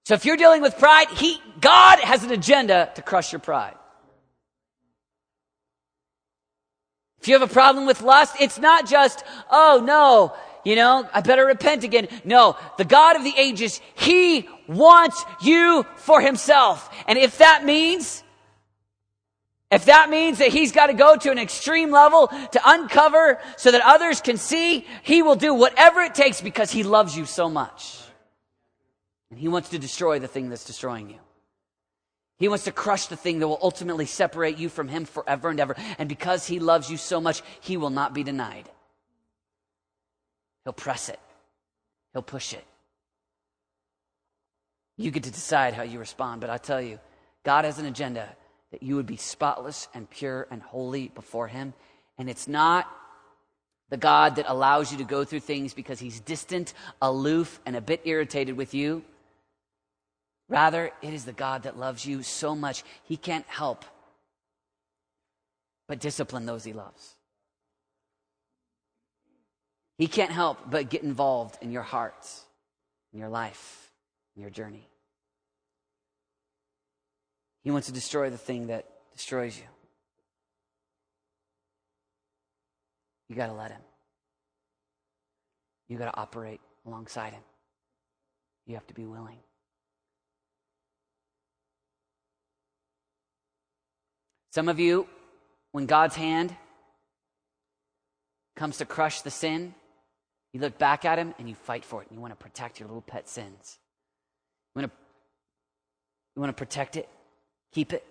So 0.07 0.13
if 0.13 0.23
you're 0.23 0.37
dealing 0.37 0.61
with 0.61 0.77
pride, 0.77 1.09
he, 1.09 1.37
God 1.59 1.99
has 1.99 2.23
an 2.23 2.31
agenda 2.31 2.89
to 2.95 3.01
crush 3.01 3.33
your 3.33 3.39
pride. 3.39 3.75
If 7.19 7.27
you 7.27 7.37
have 7.37 7.41
a 7.41 7.53
problem 7.53 7.85
with 7.85 8.01
lust, 8.01 8.37
it's 8.39 8.57
not 8.57 8.87
just, 8.87 9.25
oh 9.51 9.83
no, 9.85 10.33
you 10.63 10.77
know, 10.77 11.05
I 11.13 11.19
better 11.19 11.45
repent 11.45 11.83
again. 11.83 12.07
No, 12.23 12.55
the 12.77 12.85
God 12.85 13.17
of 13.17 13.25
the 13.25 13.33
ages, 13.35 13.81
He 13.95 14.47
wants 14.69 15.25
you 15.41 15.85
for 15.97 16.21
Himself. 16.21 16.89
And 17.05 17.19
if 17.19 17.39
that 17.39 17.65
means, 17.65 18.23
if 19.71 19.83
that 19.87 20.09
means 20.09 20.37
that 20.37 20.53
He's 20.53 20.71
got 20.71 20.87
to 20.87 20.93
go 20.93 21.17
to 21.17 21.31
an 21.31 21.37
extreme 21.37 21.91
level 21.91 22.27
to 22.29 22.61
uncover 22.63 23.41
so 23.57 23.71
that 23.71 23.81
others 23.83 24.21
can 24.21 24.37
see, 24.37 24.87
He 25.03 25.21
will 25.21 25.35
do 25.35 25.53
whatever 25.53 25.99
it 25.99 26.15
takes 26.15 26.39
because 26.39 26.71
He 26.71 26.83
loves 26.83 27.17
you 27.17 27.25
so 27.25 27.49
much. 27.49 28.06
And 29.29 29.39
he 29.39 29.47
wants 29.47 29.69
to 29.69 29.79
destroy 29.79 30.19
the 30.19 30.27
thing 30.27 30.49
that's 30.49 30.65
destroying 30.65 31.09
you. 31.09 31.19
He 32.39 32.47
wants 32.47 32.65
to 32.65 32.71
crush 32.71 33.07
the 33.07 33.15
thing 33.15 33.39
that 33.39 33.47
will 33.47 33.59
ultimately 33.61 34.05
separate 34.05 34.57
you 34.57 34.69
from 34.69 34.87
him 34.87 35.05
forever 35.05 35.49
and 35.49 35.59
ever. 35.59 35.75
And 35.97 36.07
because 36.07 36.45
he 36.45 36.59
loves 36.59 36.89
you 36.89 36.97
so 36.97 37.19
much, 37.19 37.41
he 37.61 37.77
will 37.77 37.89
not 37.89 38.13
be 38.13 38.23
denied. 38.23 38.69
He'll 40.63 40.73
press 40.73 41.09
it, 41.09 41.19
he'll 42.13 42.21
push 42.21 42.53
it. 42.53 42.63
You 44.97 45.11
get 45.11 45.23
to 45.23 45.31
decide 45.31 45.73
how 45.73 45.83
you 45.83 45.99
respond, 45.99 46.41
but 46.41 46.49
I 46.49 46.57
tell 46.57 46.81
you, 46.81 46.99
God 47.43 47.65
has 47.65 47.77
an 47.79 47.85
agenda 47.85 48.27
that 48.71 48.83
you 48.83 48.95
would 48.95 49.05
be 49.05 49.17
spotless 49.17 49.87
and 49.93 50.09
pure 50.09 50.47
and 50.51 50.61
holy 50.61 51.07
before 51.09 51.47
him. 51.47 51.73
And 52.17 52.29
it's 52.29 52.47
not 52.47 52.91
the 53.89 53.97
God 53.97 54.35
that 54.35 54.45
allows 54.49 54.91
you 54.91 54.97
to 54.97 55.03
go 55.03 55.23
through 55.23 55.39
things 55.41 55.73
because 55.73 55.99
he's 55.99 56.19
distant, 56.19 56.73
aloof, 57.01 57.61
and 57.65 57.75
a 57.75 57.81
bit 57.81 58.01
irritated 58.05 58.57
with 58.57 58.73
you. 58.73 59.03
Rather, 60.49 60.91
it 61.01 61.13
is 61.13 61.25
the 61.25 61.33
God 61.33 61.63
that 61.63 61.77
loves 61.77 62.05
you 62.05 62.23
so 62.23 62.55
much, 62.55 62.83
he 63.03 63.17
can't 63.17 63.45
help 63.47 63.83
but 65.87 65.99
discipline 65.99 66.45
those 66.45 66.63
he 66.63 66.73
loves. 66.73 67.15
He 69.97 70.07
can't 70.07 70.31
help 70.31 70.69
but 70.69 70.89
get 70.89 71.03
involved 71.03 71.57
in 71.61 71.71
your 71.71 71.81
heart, 71.81 72.27
in 73.13 73.19
your 73.19 73.29
life, 73.29 73.91
in 74.35 74.41
your 74.41 74.51
journey. 74.51 74.87
He 77.63 77.71
wants 77.71 77.87
to 77.87 77.93
destroy 77.93 78.29
the 78.29 78.37
thing 78.37 78.67
that 78.67 78.85
destroys 79.13 79.57
you. 79.57 79.63
You 83.27 83.35
got 83.35 83.47
to 83.47 83.53
let 83.53 83.71
him. 83.71 83.81
You 85.89 85.97
got 85.97 86.13
to 86.13 86.19
operate 86.19 86.61
alongside 86.85 87.33
him. 87.33 87.43
You 88.65 88.75
have 88.75 88.87
to 88.87 88.93
be 88.93 89.05
willing. 89.05 89.39
Some 94.57 94.69
of 94.69 94.79
you, 94.79 95.05
when 95.71 95.85
God's 95.85 96.15
hand 96.15 96.55
comes 98.55 98.79
to 98.79 98.85
crush 98.85 99.21
the 99.21 99.29
sin, 99.29 99.75
you 100.51 100.59
look 100.59 100.79
back 100.79 101.05
at 101.05 101.19
him 101.19 101.35
and 101.37 101.47
you 101.47 101.53
fight 101.53 101.85
for 101.85 102.01
it. 102.01 102.07
And 102.09 102.17
you 102.17 102.21
want 102.23 102.31
to 102.31 102.43
protect 102.43 102.79
your 102.79 102.87
little 102.87 103.03
pet 103.03 103.29
sins. 103.29 103.77
You 104.73 104.81
want 104.81 104.91
to, 104.91 104.97
you 106.35 106.39
want 106.41 106.49
to 106.49 106.59
protect 106.59 106.95
it, 106.95 107.07
keep 107.71 107.93
it. 107.93 108.03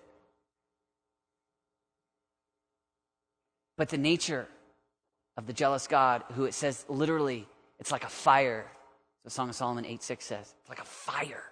But 3.77 3.89
the 3.89 3.99
nature 3.99 4.47
of 5.37 5.49
the 5.49 5.53
jealous 5.53 5.89
God, 5.89 6.23
who 6.37 6.45
it 6.45 6.55
says 6.55 6.85
literally, 6.89 7.49
it's 7.81 7.91
like 7.91 8.05
a 8.05 8.09
fire. 8.09 8.71
The 9.25 9.31
Song 9.31 9.49
of 9.49 9.57
Solomon 9.57 9.85
8 9.85 10.01
6 10.01 10.25
says, 10.25 10.55
it's 10.61 10.69
like 10.69 10.81
a 10.81 10.85
fire. 10.85 11.43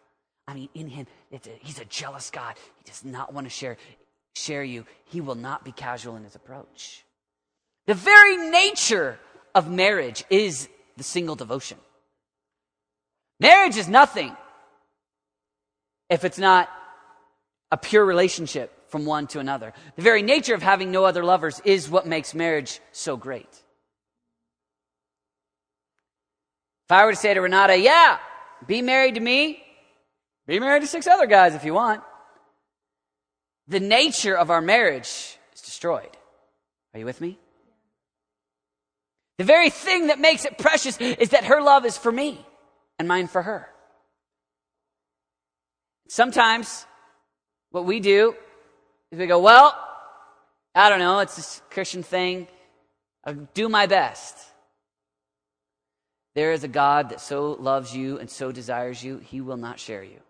I 0.46 0.54
mean, 0.54 0.68
in 0.72 0.86
him, 0.86 1.08
a, 1.32 1.40
he's 1.62 1.80
a 1.80 1.84
jealous 1.86 2.30
God. 2.30 2.54
He 2.78 2.84
does 2.84 3.04
not 3.04 3.34
want 3.34 3.46
to 3.46 3.50
share 3.50 3.76
share 4.34 4.64
you, 4.64 4.84
he 5.06 5.20
will 5.20 5.34
not 5.34 5.64
be 5.64 5.72
casual 5.72 6.16
in 6.16 6.24
his 6.24 6.34
approach. 6.34 7.04
The 7.86 7.94
very 7.94 8.36
nature 8.50 9.18
of 9.54 9.70
marriage 9.70 10.24
is 10.30 10.68
the 10.96 11.04
single 11.04 11.36
devotion. 11.36 11.78
Marriage 13.40 13.76
is 13.76 13.88
nothing 13.88 14.36
if 16.08 16.24
it's 16.24 16.38
not 16.38 16.68
a 17.70 17.76
pure 17.76 18.04
relationship 18.04 18.72
from 18.90 19.06
one 19.06 19.26
to 19.28 19.40
another. 19.40 19.72
The 19.96 20.02
very 20.02 20.22
nature 20.22 20.54
of 20.54 20.62
having 20.62 20.90
no 20.90 21.04
other 21.04 21.24
lovers 21.24 21.60
is 21.64 21.90
what 21.90 22.06
makes 22.06 22.34
marriage 22.34 22.80
so 22.92 23.16
great. 23.16 23.48
If 26.86 26.92
I 26.92 27.04
were 27.04 27.12
to 27.12 27.16
say 27.16 27.34
to 27.34 27.40
Renata, 27.40 27.76
yeah, 27.76 28.18
be 28.66 28.82
married 28.82 29.14
to 29.14 29.20
me, 29.20 29.62
be 30.46 30.60
married 30.60 30.82
to 30.82 30.86
six 30.86 31.06
other 31.06 31.26
guys 31.26 31.54
if 31.54 31.64
you 31.64 31.74
want 31.74 32.02
the 33.68 33.80
nature 33.80 34.36
of 34.36 34.50
our 34.50 34.60
marriage 34.60 35.38
is 35.54 35.60
destroyed. 35.62 36.16
Are 36.92 37.00
you 37.00 37.06
with 37.06 37.20
me? 37.20 37.38
The 39.38 39.44
very 39.44 39.70
thing 39.70 40.08
that 40.08 40.20
makes 40.20 40.44
it 40.44 40.58
precious 40.58 40.96
is 41.00 41.30
that 41.30 41.44
her 41.44 41.60
love 41.60 41.84
is 41.84 41.98
for 41.98 42.12
me 42.12 42.44
and 42.98 43.08
mine 43.08 43.26
for 43.26 43.42
her. 43.42 43.68
Sometimes 46.08 46.86
what 47.70 47.84
we 47.84 47.98
do 47.98 48.36
is 49.10 49.18
we 49.18 49.26
go, 49.26 49.40
well, 49.40 49.76
I 50.74 50.88
don't 50.88 51.00
know, 51.00 51.18
it's 51.20 51.36
this 51.36 51.62
Christian 51.70 52.02
thing. 52.02 52.46
I'll 53.24 53.48
do 53.54 53.68
my 53.68 53.86
best. 53.86 54.36
There 56.34 56.52
is 56.52 56.64
a 56.64 56.68
God 56.68 57.10
that 57.10 57.20
so 57.20 57.52
loves 57.52 57.96
you 57.96 58.18
and 58.18 58.30
so 58.30 58.52
desires 58.52 59.02
you, 59.02 59.18
he 59.18 59.40
will 59.40 59.56
not 59.56 59.80
share 59.80 60.02
you. 60.02 60.20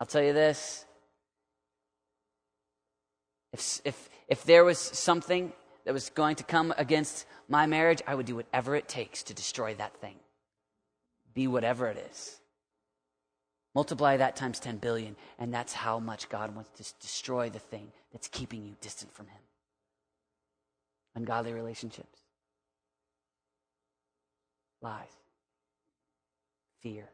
I'll 0.00 0.06
tell 0.06 0.22
you 0.22 0.32
this. 0.32 0.84
If, 3.52 3.80
if, 3.84 4.08
if 4.28 4.44
there 4.44 4.64
was 4.64 4.78
something 4.78 5.52
that 5.84 5.94
was 5.94 6.10
going 6.10 6.36
to 6.36 6.44
come 6.44 6.74
against 6.76 7.26
my 7.48 7.66
marriage, 7.66 8.02
I 8.06 8.14
would 8.14 8.26
do 8.26 8.36
whatever 8.36 8.74
it 8.76 8.88
takes 8.88 9.22
to 9.24 9.34
destroy 9.34 9.74
that 9.74 9.96
thing. 10.00 10.16
Be 11.32 11.46
whatever 11.46 11.88
it 11.88 11.96
is. 12.10 12.40
Multiply 13.74 14.16
that 14.16 14.36
times 14.36 14.58
10 14.58 14.78
billion, 14.78 15.16
and 15.38 15.52
that's 15.52 15.74
how 15.74 15.98
much 15.98 16.28
God 16.28 16.54
wants 16.54 16.70
to 16.70 16.94
destroy 17.00 17.50
the 17.50 17.58
thing 17.58 17.92
that's 18.10 18.26
keeping 18.28 18.64
you 18.64 18.74
distant 18.80 19.12
from 19.12 19.26
Him. 19.26 19.40
Ungodly 21.14 21.52
relationships, 21.52 22.20
lies, 24.80 25.08
fear, 26.80 27.10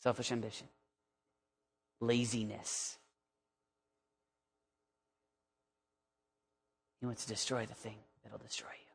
selfish 0.00 0.32
ambition, 0.32 0.68
laziness. 2.00 2.98
He 7.00 7.06
wants 7.06 7.24
to 7.24 7.28
destroy 7.28 7.66
the 7.66 7.74
thing 7.74 7.96
that'll 8.24 8.38
destroy 8.38 8.68
you. 8.70 8.92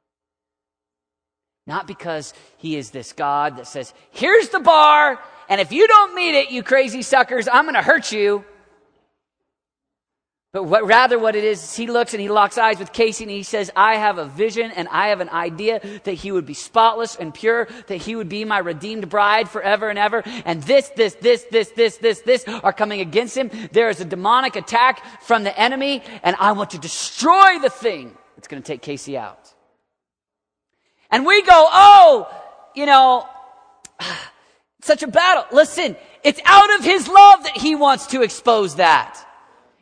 Not 1.67 1.88
because 1.88 2.34
he 2.58 2.75
is 2.75 2.89
this 2.89 3.13
God 3.13 3.58
that 3.58 3.67
says, 3.67 3.93
here's 4.10 4.50
the 4.50 4.60
bar, 4.60 5.20
and 5.48 5.62
if 5.62 5.72
you 5.72 5.88
don't 5.88 6.15
meet 6.15 6.36
it, 6.36 6.51
you 6.51 6.63
crazy 6.63 7.01
suckers, 7.01 7.48
I'm 7.48 7.65
going 7.65 7.75
to 7.75 7.81
hurt 7.81 8.12
you. 8.12 8.43
But 10.53 10.63
what, 10.63 10.86
rather, 10.86 11.17
what 11.17 11.38
it 11.38 11.46
is, 11.46 11.63
is 11.63 11.75
he 11.77 11.88
looks 11.88 12.13
and 12.13 12.20
he 12.20 12.27
locks 12.27 12.58
eyes 12.58 12.77
with 12.77 12.91
Casey 12.91 13.24
and 13.24 13.31
he 13.31 13.43
says, 13.43 13.72
I 13.74 13.96
have 13.96 14.17
a 14.17 14.25
vision 14.25 14.70
and 14.72 14.89
I 14.89 15.08
have 15.08 15.22
an 15.22 15.29
idea 15.29 15.79
that 16.03 16.12
he 16.12 16.34
would 16.34 16.46
be 16.46 16.53
spotless 16.53 17.15
and 17.15 17.34
pure, 17.34 17.70
that 17.88 17.96
he 17.96 18.17
would 18.17 18.27
be 18.27 18.43
my 18.43 18.58
redeemed 18.58 19.08
bride 19.08 19.48
forever 19.48 19.89
and 19.89 19.98
ever. 19.98 20.24
And 20.43 20.62
this, 20.63 20.89
this, 20.89 21.13
this, 21.15 21.46
this, 21.51 21.70
this, 21.70 21.98
this, 21.98 22.20
this 22.22 22.43
are 22.48 22.74
coming 22.74 23.00
against 23.00 23.38
him. 23.38 23.50
There 23.72 23.89
is 23.89 24.01
a 24.01 24.05
demonic 24.05 24.58
attack 24.58 25.24
from 25.24 25.46
the 25.46 25.58
enemy 25.58 26.03
and 26.22 26.36
I 26.38 26.51
want 26.51 26.72
to 26.72 26.79
destroy 26.79 27.60
the 27.60 27.70
thing 27.70 28.17
that's 28.36 28.50
going 28.50 28.62
to 28.62 28.67
take 28.67 28.81
Casey 28.81 29.17
out. 29.17 29.53
And 31.10 31.25
we 31.25 31.43
go, 31.43 31.67
oh, 31.72 32.29
you 32.75 32.86
know, 32.86 33.25
such 34.81 35.01
a 35.01 35.08
battle. 35.08 35.46
Listen, 35.53 35.96
it's 36.25 36.41
out 36.43 36.77
of 36.77 36.84
his 36.84 37.08
love 37.08 37.43
that 37.43 37.55
he 37.55 37.74
wants 37.74 38.08
to 38.08 38.22
expose 38.22 38.75
that. 38.75 39.25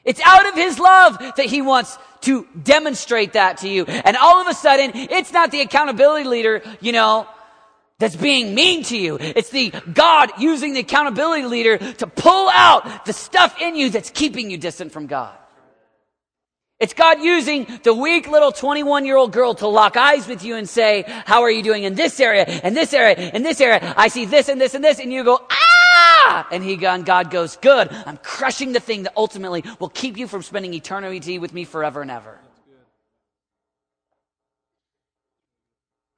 It's 0.10 0.22
out 0.26 0.50
of 0.50 0.56
his 0.56 0.80
love 0.80 1.20
that 1.20 1.46
he 1.46 1.62
wants 1.62 1.96
to 2.22 2.48
demonstrate 2.64 3.34
that 3.34 3.58
to 3.58 3.70
you. 3.70 3.86
And 3.86 4.18
all 4.18 4.42
of 4.42 4.48
a 4.48 4.56
sudden, 4.56 4.90
it's 4.96 5.32
not 5.32 5.52
the 5.52 5.62
accountability 5.62 6.28
leader, 6.28 6.64
you 6.82 6.94
know, 6.94 7.28
that's 8.00 8.16
being 8.16 8.56
mean 8.56 8.82
to 8.86 8.98
you. 8.98 9.20
It's 9.20 9.52
the 9.52 9.70
God 9.94 10.32
using 10.40 10.74
the 10.74 10.80
accountability 10.80 11.44
leader 11.44 11.78
to 11.78 12.08
pull 12.08 12.50
out 12.50 13.06
the 13.06 13.14
stuff 13.14 13.62
in 13.62 13.76
you 13.76 13.92
that's 13.92 14.10
keeping 14.10 14.50
you 14.50 14.58
distant 14.58 14.92
from 14.92 15.06
God. 15.06 15.38
It's 16.80 16.96
God 16.96 17.22
using 17.22 17.68
the 17.84 17.94
weak 17.94 18.28
little 18.28 18.52
21 18.52 19.06
year 19.06 19.16
old 19.16 19.32
girl 19.32 19.54
to 19.54 19.68
lock 19.68 19.96
eyes 19.96 20.28
with 20.28 20.44
you 20.44 20.56
and 20.56 20.68
say, 20.68 21.04
how 21.28 21.44
are 21.44 21.52
you 21.52 21.62
doing 21.62 21.84
in 21.84 21.94
this 21.94 22.20
area, 22.20 22.46
in 22.64 22.74
this 22.74 22.96
area, 22.96 23.30
in 23.30 23.44
this 23.44 23.62
area? 23.62 23.94
I 23.96 24.08
see 24.08 24.26
this 24.26 24.50
and 24.50 24.60
this 24.60 24.74
and 24.74 24.84
this. 24.84 24.98
And 24.98 25.14
you 25.14 25.24
go, 25.24 25.46
ah! 25.52 25.79
Ah! 26.00 26.48
And 26.52 26.64
he, 26.64 26.86
and 26.86 27.06
God 27.06 27.32
goes, 27.32 27.58
good. 27.58 27.90
I'm 28.06 28.18
crushing 28.18 28.72
the 28.72 28.80
thing 28.80 29.04
that 29.04 29.14
ultimately 29.18 29.64
will 29.80 29.90
keep 29.90 30.18
you 30.18 30.28
from 30.28 30.44
spending 30.44 30.74
eternity 30.74 31.40
with 31.40 31.54
me 31.54 31.66
forever 31.66 32.02
and 32.02 32.12
ever. 32.12 32.40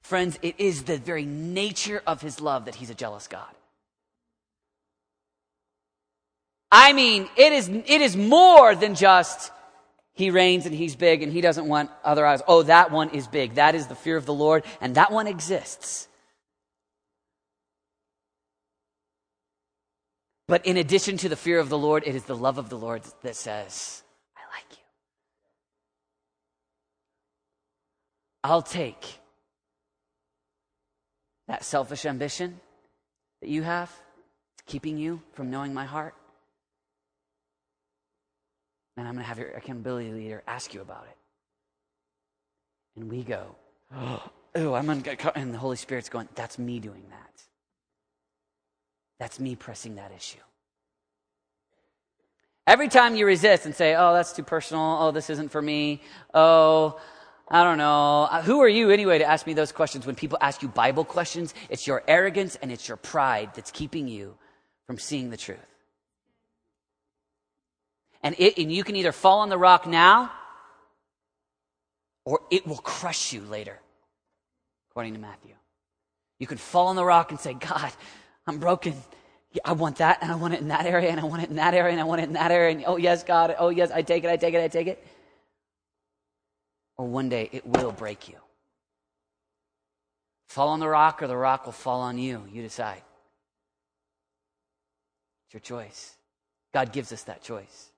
Friends, 0.04 0.38
it 0.42 0.56
is 0.58 0.84
the 0.84 0.98
very 0.98 1.26
nature 1.26 2.02
of 2.06 2.22
his 2.22 2.42
love 2.42 2.66
that 2.66 2.76
he's 2.76 2.90
a 2.90 2.94
jealous 2.94 3.28
God. 3.28 3.54
I 6.72 6.94
mean, 6.94 7.30
it 7.38 7.54
is, 7.54 7.70
it 7.70 8.02
is 8.02 8.16
more 8.16 8.76
than 8.76 8.96
just, 8.96 9.52
he 10.14 10.30
reigns 10.30 10.66
and 10.66 10.76
he's 10.76 10.96
big 10.96 11.24
and 11.24 11.32
he 11.32 11.42
doesn't 11.42 11.68
want 11.68 11.90
other 12.04 12.26
eyes. 12.26 12.42
Oh, 12.48 12.64
that 12.64 12.92
one 12.92 13.10
is 13.10 13.28
big. 13.28 13.56
That 13.56 13.76
is 13.76 13.88
the 13.88 13.96
fear 13.96 14.18
of 14.18 14.26
the 14.26 14.34
Lord 14.34 14.64
and 14.80 14.96
that 14.96 15.12
one 15.12 15.28
exists. 15.28 16.08
But 20.52 20.66
in 20.66 20.76
addition 20.76 21.16
to 21.16 21.30
the 21.30 21.38
fear 21.38 21.60
of 21.60 21.70
the 21.70 21.78
Lord, 21.78 22.04
it 22.06 22.14
is 22.14 22.26
the 22.26 22.36
love 22.36 22.58
of 22.58 22.68
the 22.68 22.78
Lord 22.78 23.04
that 23.22 23.38
says, 23.38 24.04
I 24.36 24.42
like 24.54 24.70
you. 24.72 24.84
I'll 28.44 28.62
take 28.62 29.20
that 31.48 31.64
selfish 31.64 32.06
ambition 32.06 32.60
that 33.42 33.48
you 33.48 33.64
have, 33.64 33.98
keeping 34.66 34.98
you 34.98 35.22
from 35.32 35.50
knowing 35.50 35.74
my 35.74 35.86
heart. 35.86 36.16
And 38.98 39.08
I'm 39.08 39.14
going 39.14 39.24
to 39.24 39.30
have 39.30 39.40
your 39.40 39.52
accountability 39.52 40.12
leader 40.12 40.44
ask 40.46 40.74
you 40.74 40.82
about 40.82 41.06
it. 41.10 41.18
And 43.00 43.10
we 43.10 43.24
go, 43.24 43.56
oh, 43.96 44.74
I'm 44.74 44.86
going 44.86 44.98
to, 44.98 45.04
get 45.06 45.18
caught. 45.18 45.38
and 45.38 45.54
the 45.54 45.60
Holy 45.60 45.78
Spirit's 45.78 46.10
going, 46.10 46.28
that's 46.36 46.60
me 46.60 46.82
doing 46.82 47.06
that. 47.10 47.51
That's 49.22 49.40
me 49.40 49.56
pressing 49.56 49.98
that 49.98 50.12
issue. 50.18 50.40
Every 52.66 52.88
time 52.88 53.16
you 53.16 53.28
resist 53.28 53.68
and 53.68 53.76
say, 53.76 53.94
oh, 53.94 54.16
that's 54.16 54.34
too 54.34 54.42
personal. 54.42 54.98
Oh, 55.00 55.12
this 55.12 55.30
isn't 55.30 55.50
for 55.50 55.62
me. 55.62 56.02
Oh, 56.34 57.00
I 57.48 57.64
don't 57.64 57.78
know. 57.78 58.24
Uh, 58.24 58.42
who 58.42 58.62
are 58.62 58.68
you 58.68 58.90
anyway 58.90 59.20
to 59.20 59.26
ask 59.26 59.46
me 59.46 59.54
those 59.54 59.72
questions 59.72 60.08
when 60.08 60.16
people 60.16 60.40
ask 60.42 60.64
you 60.64 60.70
Bible 60.70 61.06
questions? 61.06 61.54
It's 61.70 61.86
your 61.86 62.02
arrogance 62.08 62.56
and 62.64 62.72
it's 62.72 62.88
your 62.88 62.98
pride 62.98 63.52
that's 63.54 63.70
keeping 63.70 64.08
you 64.08 64.34
from 64.88 64.98
seeing 64.98 65.30
the 65.30 65.38
truth. 65.38 65.60
And, 68.24 68.34
it, 68.40 68.58
and 68.58 68.72
you 68.72 68.84
can 68.84 68.96
either 68.96 69.12
fall 69.12 69.42
on 69.42 69.50
the 69.50 69.58
rock 69.60 69.86
now 69.86 70.32
or 72.26 72.40
it 72.50 72.66
will 72.66 72.78
crush 72.78 73.34
you 73.34 73.42
later, 73.42 73.78
according 74.90 75.14
to 75.14 75.20
Matthew. 75.20 75.54
You 76.40 76.48
can 76.48 76.58
fall 76.58 76.88
on 76.88 76.96
the 76.96 77.06
rock 77.06 77.30
and 77.30 77.40
say, 77.40 77.54
God, 77.54 77.92
I'm 78.48 78.60
broken. 78.60 78.96
I 79.66 79.74
want 79.74 79.98
that, 79.98 80.20
and 80.22 80.32
I 80.32 80.36
want 80.36 80.54
it 80.54 80.62
in 80.62 80.70
that 80.70 80.86
area, 80.86 81.10
and 81.10 81.20
I 81.20 81.26
want 81.26 81.44
it 81.44 81.50
in 81.50 81.58
that 81.58 81.74
area, 81.74 81.92
and 81.92 82.00
I 82.00 82.06
want 82.06 82.22
it 82.22 82.26
in 82.26 82.34
that 82.34 82.52
area, 82.52 82.76
and 82.76 82.86
oh, 82.88 82.98
yes, 82.98 83.24
God, 83.24 83.56
oh, 83.60 83.70
yes, 83.70 83.92
I 83.92 84.02
take 84.02 84.24
it, 84.24 84.30
I 84.30 84.38
take 84.38 84.54
it, 84.54 84.64
I 84.64 84.68
take 84.70 84.88
it. 84.88 85.06
Or 86.98 87.06
one 87.06 87.30
day 87.30 87.50
it 87.52 87.66
will 87.66 87.92
break 87.92 88.30
you. 88.30 88.36
Fall 90.48 90.70
on 90.70 90.80
the 90.80 90.88
rock, 90.88 91.22
or 91.22 91.28
the 91.28 91.36
rock 91.36 91.66
will 91.66 91.74
fall 91.74 92.02
on 92.02 92.18
you. 92.18 92.44
You 92.52 92.62
decide. 92.62 93.02
It's 95.46 95.54
your 95.54 95.62
choice. 95.62 96.16
God 96.74 96.94
gives 96.94 97.12
us 97.12 97.24
that 97.24 97.42
choice. 97.42 97.90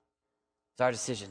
It's 0.72 0.80
our 0.80 0.90
decision. 0.90 1.30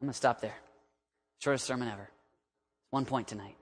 I'm 0.00 0.06
going 0.06 0.12
to 0.12 0.16
stop 0.16 0.40
there. 0.40 0.56
Shortest 1.38 1.66
sermon 1.66 1.88
ever. 1.88 2.11
One 2.92 3.04
point 3.06 3.26
tonight. 3.26 3.56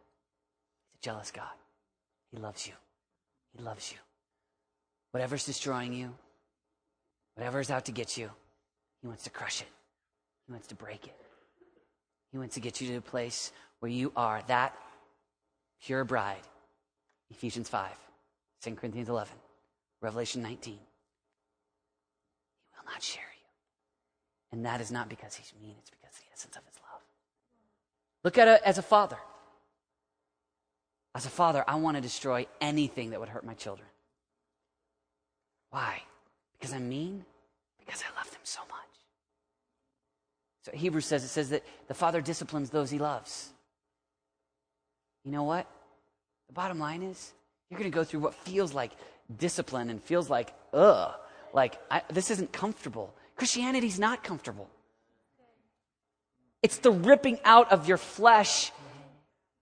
He's 0.91 0.99
a 1.01 1.03
jealous 1.05 1.31
God. 1.31 1.47
He 2.33 2.39
loves 2.39 2.67
you. 2.67 2.73
He 3.57 3.63
loves 3.63 3.93
you. 3.93 3.99
Whatever's 5.13 5.47
destroying 5.47 5.93
you, 5.93 6.13
whatever's 7.37 7.71
out 7.71 7.85
to 7.85 7.93
get 7.93 8.17
you, 8.17 8.29
He 9.01 9.07
wants 9.07 9.23
to 9.25 9.31
crush 9.31 9.61
it. 9.61 9.69
He 10.47 10.53
wants 10.53 10.67
to 10.67 10.75
break 10.75 11.07
it. 11.07 11.15
He 12.33 12.39
wants 12.39 12.55
to 12.55 12.61
get 12.61 12.81
you 12.81 12.89
to 12.89 12.97
a 12.97 13.01
place 13.01 13.53
where 13.79 13.91
you 13.91 14.13
are 14.17 14.43
that 14.49 14.77
pure 15.81 16.05
bride. 16.05 16.43
Ephesians 17.31 17.69
5, 17.69 17.89
2 18.63 18.75
Corinthians 18.75 19.09
11, 19.09 19.33
Revelation 20.03 20.43
19. 20.43 20.75
He 20.75 20.81
will 22.77 22.93
not 22.93 23.01
share 23.01 23.23
you. 23.23 23.47
And 24.51 24.67
that 24.67 24.81
is 24.81 24.91
not 24.91 25.09
because 25.09 25.37
He's 25.37 25.53
mean, 25.63 25.77
it's 25.79 25.91
because 25.91 26.17
the 26.17 26.33
essence 26.35 26.57
of 26.57 26.65
His. 26.67 26.80
Look 28.25 28.39
at 28.39 28.49
it 28.49 28.61
as 28.65 28.79
a 28.79 28.83
father. 28.83 29.19
As 31.15 31.27
a 31.27 31.31
father, 31.31 31.65
I 31.67 31.77
want 31.77 31.97
to 31.97 32.01
destroy 32.01 32.47
anything 32.61 33.11
that 33.11 33.21
would 33.21 33.29
hurt 33.29 33.45
my 33.45 33.55
children. 33.55 33.89
Why? 35.71 36.03
Because 36.59 36.75
I'm 36.75 36.89
mean? 36.89 37.25
Because 37.79 38.03
I 38.03 38.17
love 38.19 38.31
them 38.31 38.41
so 38.45 38.61
much. 38.69 38.79
So 40.65 40.73
Hebrews 40.73 41.07
says 41.07 41.25
it 41.25 41.29
says 41.29 41.51
that 41.51 41.65
the 41.89 41.95
father 41.95 42.21
disciplines 42.21 42.71
those 42.71 42.91
he 42.91 42.99
loves. 42.99 43.51
You 45.25 45.33
know 45.33 45.45
what? 45.45 45.67
The 46.49 46.53
bottom 46.55 46.79
line 46.79 47.03
is 47.03 47.33
you're 47.71 47.79
going 47.79 47.91
to 47.91 47.95
go 47.95 48.05
through 48.05 48.21
what 48.21 48.35
feels 48.35 48.75
like 48.75 48.93
discipline 49.39 49.91
and 49.91 50.03
feels 50.03 50.29
like, 50.29 50.53
ugh, 50.73 51.15
like 51.53 51.79
I, 51.91 52.03
this 52.13 52.31
isn't 52.31 52.53
comfortable. 52.53 53.15
Christianity's 53.37 53.99
not 53.99 54.23
comfortable. 54.23 54.69
It's 56.63 56.79
the 56.79 56.91
ripping 56.91 57.39
out 57.45 57.73
of 57.73 57.89
your 57.89 57.97
flesh 57.97 58.73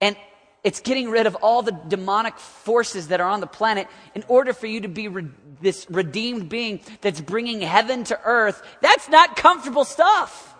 and 0.01 0.15
it's 0.63 0.81
getting 0.81 1.09
rid 1.09 1.25
of 1.25 1.35
all 1.35 1.61
the 1.61 1.71
demonic 1.71 2.37
forces 2.37 3.07
that 3.07 3.21
are 3.21 3.29
on 3.29 3.39
the 3.39 3.47
planet 3.47 3.87
in 4.13 4.23
order 4.27 4.51
for 4.51 4.67
you 4.67 4.81
to 4.81 4.89
be 4.89 5.07
re- 5.07 5.27
this 5.61 5.87
redeemed 5.89 6.49
being 6.49 6.81
that's 7.01 7.21
bringing 7.21 7.61
heaven 7.61 8.03
to 8.05 8.19
earth. 8.25 8.61
That's 8.81 9.07
not 9.07 9.37
comfortable 9.37 9.85
stuff. 9.85 10.53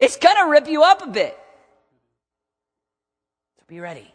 It's 0.00 0.16
going 0.16 0.36
to 0.36 0.50
rip 0.50 0.66
you 0.68 0.82
up 0.82 1.02
a 1.02 1.06
bit. 1.06 1.38
So 3.58 3.64
be 3.68 3.78
ready 3.78 4.12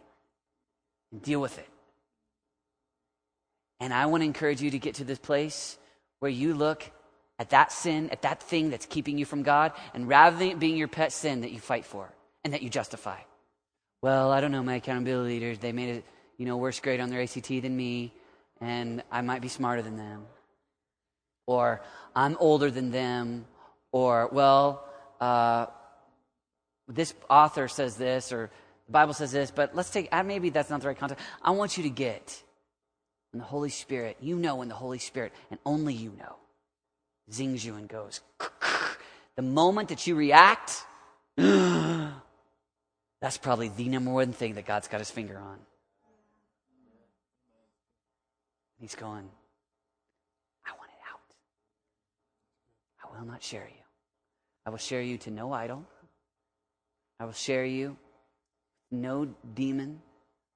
deal 1.16 1.40
with 1.40 1.58
it. 1.58 1.68
And 3.80 3.94
I 3.94 4.06
want 4.06 4.22
to 4.22 4.26
encourage 4.26 4.60
you 4.60 4.70
to 4.72 4.78
get 4.78 4.96
to 4.96 5.04
this 5.04 5.18
place 5.18 5.78
where 6.18 6.30
you 6.30 6.54
look 6.54 6.90
at 7.38 7.50
that 7.50 7.72
sin, 7.72 8.10
at 8.10 8.22
that 8.22 8.42
thing 8.42 8.70
that's 8.70 8.86
keeping 8.86 9.18
you 9.18 9.24
from 9.24 9.42
God, 9.42 9.72
and 9.94 10.08
rather 10.08 10.36
than 10.36 10.48
it 10.48 10.58
being 10.58 10.76
your 10.76 10.88
pet 10.88 11.12
sin 11.12 11.42
that 11.42 11.52
you 11.52 11.60
fight 11.60 11.84
for 11.84 12.12
and 12.44 12.52
that 12.52 12.62
you 12.62 12.68
justify. 12.70 13.18
Well, 14.02 14.30
I 14.30 14.40
don't 14.40 14.52
know, 14.52 14.62
my 14.62 14.76
accountability 14.76 15.34
leaders, 15.34 15.58
they 15.58 15.72
made 15.72 15.96
a 15.96 16.02
you 16.38 16.46
know, 16.46 16.56
worse 16.56 16.78
grade 16.80 17.00
on 17.00 17.10
their 17.10 17.20
ACT 17.20 17.48
than 17.48 17.76
me, 17.76 18.12
and 18.60 19.02
I 19.10 19.20
might 19.20 19.42
be 19.42 19.48
smarter 19.48 19.82
than 19.82 19.96
them. 19.96 20.24
Or 21.46 21.82
I'm 22.14 22.36
older 22.38 22.70
than 22.70 22.90
them. 22.90 23.44
Or, 23.90 24.28
well, 24.30 24.84
uh, 25.20 25.66
this 26.86 27.12
author 27.28 27.66
says 27.68 27.96
this, 27.96 28.32
or 28.32 28.50
the 28.86 28.92
Bible 28.92 29.14
says 29.14 29.32
this, 29.32 29.50
but 29.50 29.74
let's 29.74 29.90
take, 29.90 30.08
uh, 30.12 30.22
maybe 30.22 30.50
that's 30.50 30.70
not 30.70 30.80
the 30.80 30.88
right 30.88 30.98
context. 30.98 31.24
I 31.42 31.50
want 31.50 31.76
you 31.76 31.82
to 31.82 31.90
get 31.90 32.42
when 33.32 33.40
the 33.40 33.46
Holy 33.46 33.70
Spirit, 33.70 34.16
you 34.20 34.36
know 34.36 34.62
in 34.62 34.68
the 34.68 34.74
Holy 34.74 34.98
Spirit, 34.98 35.32
and 35.50 35.58
only 35.66 35.94
you 35.94 36.12
know, 36.18 36.36
zings 37.32 37.64
you 37.64 37.74
and 37.74 37.88
goes, 37.88 38.20
the 39.36 39.42
moment 39.42 39.88
that 39.88 40.06
you 40.06 40.14
react, 40.14 40.84
that's 41.36 42.12
probably 43.40 43.68
the 43.68 43.88
number 43.88 44.10
one 44.10 44.32
thing 44.32 44.54
that 44.54 44.66
God's 44.66 44.88
got 44.88 45.00
his 45.00 45.10
finger 45.10 45.38
on. 45.38 45.58
He's 48.80 48.94
going, 48.94 49.28
I 50.64 50.70
want 50.78 50.90
it 50.90 51.02
out. 51.12 51.20
I 53.02 53.18
will 53.18 53.26
not 53.26 53.42
share 53.42 53.66
you. 53.68 53.82
I 54.64 54.70
will 54.70 54.78
share 54.78 55.02
you 55.02 55.18
to 55.18 55.30
no 55.30 55.52
idol. 55.52 55.84
I 57.18 57.24
will 57.24 57.32
share 57.32 57.64
you 57.64 57.96
no 58.90 59.28
demon. 59.54 60.00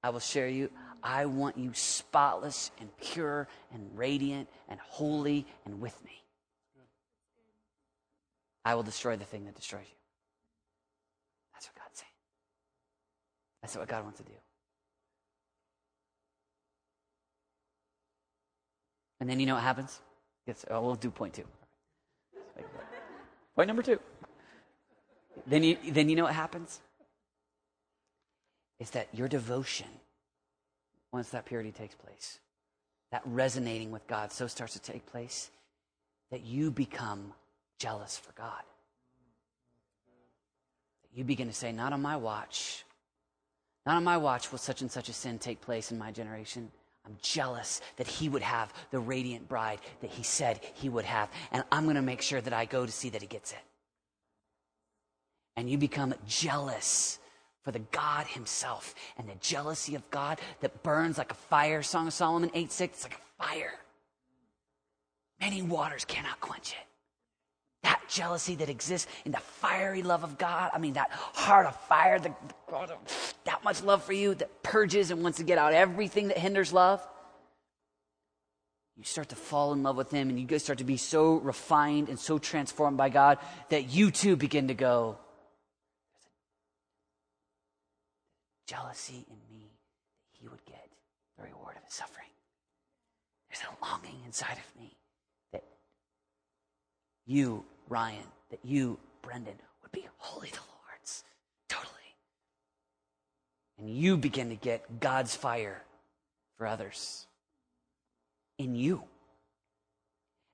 I 0.03 0.09
will 0.09 0.19
share 0.19 0.47
you. 0.47 0.69
I 1.01 1.25
want 1.25 1.57
you 1.57 1.71
spotless 1.73 2.71
and 2.79 2.89
pure 2.97 3.47
and 3.73 3.89
radiant 3.95 4.47
and 4.69 4.79
holy 4.79 5.45
and 5.65 5.81
with 5.81 6.01
me. 6.05 6.23
I 8.65 8.75
will 8.75 8.83
destroy 8.83 9.15
the 9.17 9.25
thing 9.25 9.45
that 9.45 9.55
destroys 9.55 9.85
you. 9.89 9.97
That's 11.53 11.67
what 11.67 11.75
God's 11.75 11.99
saying. 11.99 12.11
That's 13.61 13.75
what 13.77 13.87
God 13.87 14.03
wants 14.03 14.19
to 14.19 14.23
do. 14.23 14.33
And 19.19 19.29
then 19.29 19.39
you 19.39 19.45
know 19.45 19.55
what 19.55 19.63
happens? 19.63 19.99
Yes, 20.45 20.65
oh, 20.69 20.81
we'll 20.81 20.95
do 20.95 21.09
point 21.09 21.33
two. 21.33 21.45
Point 23.55 23.67
number 23.67 23.83
two. 23.83 23.99
Then 25.47 25.63
you, 25.63 25.77
then 25.89 26.09
you 26.09 26.15
know 26.15 26.23
what 26.23 26.33
happens? 26.33 26.81
Is 28.79 28.89
that 28.91 29.07
your 29.13 29.27
devotion, 29.27 29.87
once 31.11 31.29
that 31.29 31.45
purity 31.45 31.71
takes 31.71 31.95
place, 31.95 32.39
that 33.11 33.21
resonating 33.25 33.91
with 33.91 34.05
God 34.07 34.31
so 34.31 34.47
starts 34.47 34.73
to 34.73 34.81
take 34.81 35.05
place, 35.05 35.51
that 36.31 36.41
you 36.41 36.71
become 36.71 37.33
jealous 37.83 38.17
for 38.17 38.31
God. 38.31 38.63
That 41.01 41.17
You 41.17 41.25
begin 41.25 41.47
to 41.47 41.53
say, 41.53 41.73
Not 41.73 41.91
on 41.91 42.01
my 42.01 42.15
watch. 42.15 42.85
Not 43.85 43.97
on 43.97 44.05
my 44.05 44.15
watch 44.15 44.51
will 44.51 44.59
such 44.59 44.81
and 44.81 44.89
such 44.89 45.09
a 45.09 45.13
sin 45.13 45.37
take 45.37 45.59
place 45.59 45.91
in 45.91 45.97
my 45.97 46.09
generation. 46.09 46.71
I'm 47.05 47.17
jealous 47.21 47.81
that 47.97 48.07
he 48.07 48.29
would 48.29 48.41
have 48.41 48.73
the 48.91 48.99
radiant 48.99 49.49
bride 49.49 49.79
that 49.99 50.09
he 50.09 50.23
said 50.23 50.61
he 50.75 50.87
would 50.87 51.03
have. 51.03 51.29
And 51.51 51.65
I'm 51.69 51.83
going 51.83 51.97
to 51.97 52.01
make 52.01 52.21
sure 52.21 52.39
that 52.39 52.53
I 52.53 52.63
go 52.63 52.85
to 52.85 52.91
see 52.91 53.09
that 53.09 53.21
he 53.21 53.27
gets 53.27 53.51
it. 53.51 53.59
And 55.57 55.69
you 55.69 55.77
become 55.77 56.13
jealous 56.25 57.19
for 57.63 57.71
the 57.71 57.79
God 57.79 58.27
himself 58.27 58.95
and 59.17 59.27
the 59.27 59.35
jealousy 59.41 59.95
of 59.95 60.09
God 60.09 60.39
that 60.61 60.83
burns 60.83 61.17
like 61.17 61.31
a 61.31 61.35
fire. 61.51 61.83
Song 61.83 62.07
of 62.07 62.13
Solomon 62.13 62.49
8 62.53 62.71
6, 62.71 62.93
it's 62.93 63.03
like 63.03 63.19
a 63.19 63.43
fire. 63.43 63.73
Many 65.41 65.61
waters 65.61 66.05
cannot 66.05 66.39
quench 66.39 66.71
it 66.71 66.87
jealousy 68.13 68.55
that 68.55 68.69
exists 68.69 69.11
in 69.25 69.31
the 69.31 69.39
fiery 69.39 70.03
love 70.03 70.23
of 70.23 70.37
God. 70.37 70.71
I 70.73 70.77
mean, 70.77 70.93
that 70.93 71.09
heart 71.11 71.65
of 71.65 71.75
fire, 71.87 72.19
the, 72.19 72.33
that 73.45 73.63
much 73.63 73.83
love 73.83 74.03
for 74.03 74.13
you 74.13 74.35
that 74.35 74.61
purges 74.61 75.11
and 75.11 75.23
wants 75.23 75.39
to 75.39 75.43
get 75.43 75.57
out 75.57 75.73
everything 75.73 76.27
that 76.27 76.37
hinders 76.37 76.71
love. 76.71 77.05
You 78.95 79.03
start 79.03 79.29
to 79.29 79.35
fall 79.35 79.73
in 79.73 79.81
love 79.81 79.97
with 79.97 80.11
Him 80.11 80.29
and 80.29 80.39
you 80.39 80.45
guys 80.45 80.63
start 80.63 80.77
to 80.77 80.83
be 80.83 80.97
so 80.97 81.37
refined 81.37 82.09
and 82.09 82.19
so 82.19 82.37
transformed 82.37 82.95
by 82.95 83.09
God 83.09 83.39
that 83.69 83.89
you 83.89 84.11
too 84.11 84.35
begin 84.35 84.67
to 84.67 84.75
go, 84.75 85.17
jealousy 88.67 89.25
in 89.27 89.57
me 89.57 89.71
that 90.31 90.39
He 90.39 90.47
would 90.47 90.63
get 90.65 90.87
the 91.37 91.43
reward 91.43 91.75
of 91.75 91.83
His 91.83 91.93
suffering. 91.95 92.27
There's 93.49 93.63
a 93.63 93.85
longing 93.85 94.21
inside 94.27 94.57
of 94.57 94.79
me 94.79 94.95
that 95.53 95.63
you 97.25 97.65
Ryan, 97.89 98.25
that 98.49 98.59
you, 98.63 98.97
Brendan, 99.21 99.55
would 99.81 99.91
be 99.91 100.07
wholly 100.17 100.49
the 100.49 100.57
Lord's. 100.57 101.23
Totally. 101.67 101.93
And 103.77 103.89
you 103.89 104.17
begin 104.17 104.49
to 104.49 104.55
get 104.55 104.99
God's 104.99 105.35
fire 105.35 105.81
for 106.57 106.67
others 106.67 107.25
in 108.57 108.75
you. 108.75 109.03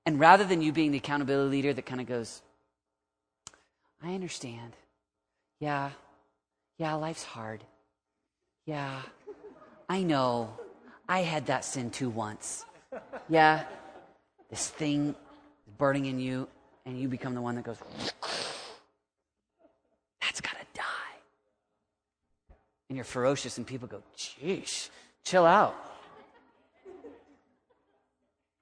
And 0.06 0.18
rather 0.18 0.44
than 0.44 0.62
you 0.62 0.72
being 0.72 0.92
the 0.92 0.98
accountability 0.98 1.50
leader 1.50 1.72
that 1.72 1.86
kind 1.86 2.00
of 2.00 2.06
goes, 2.06 2.42
I 4.02 4.14
understand. 4.14 4.72
Yeah. 5.58 5.90
Yeah, 6.78 6.94
life's 6.94 7.22
hard. 7.22 7.62
Yeah. 8.64 9.02
I 9.88 10.02
know. 10.02 10.54
I 11.08 11.20
had 11.20 11.46
that 11.46 11.64
sin 11.64 11.90
too 11.90 12.08
once. 12.08 12.64
Yeah. 13.28 13.64
This 14.48 14.68
thing 14.68 15.10
is 15.10 15.72
burning 15.76 16.06
in 16.06 16.18
you, 16.18 16.48
and 16.90 17.00
you 17.00 17.08
become 17.08 17.34
the 17.34 17.40
one 17.40 17.54
that 17.54 17.64
goes, 17.64 17.78
that's 20.20 20.40
got 20.40 20.52
to 20.52 20.66
die. 20.74 21.16
And 22.88 22.96
you're 22.96 23.04
ferocious, 23.04 23.56
and 23.58 23.66
people 23.66 23.86
go, 23.86 24.02
"Jeez, 24.16 24.90
chill 25.24 25.46
out. 25.46 25.74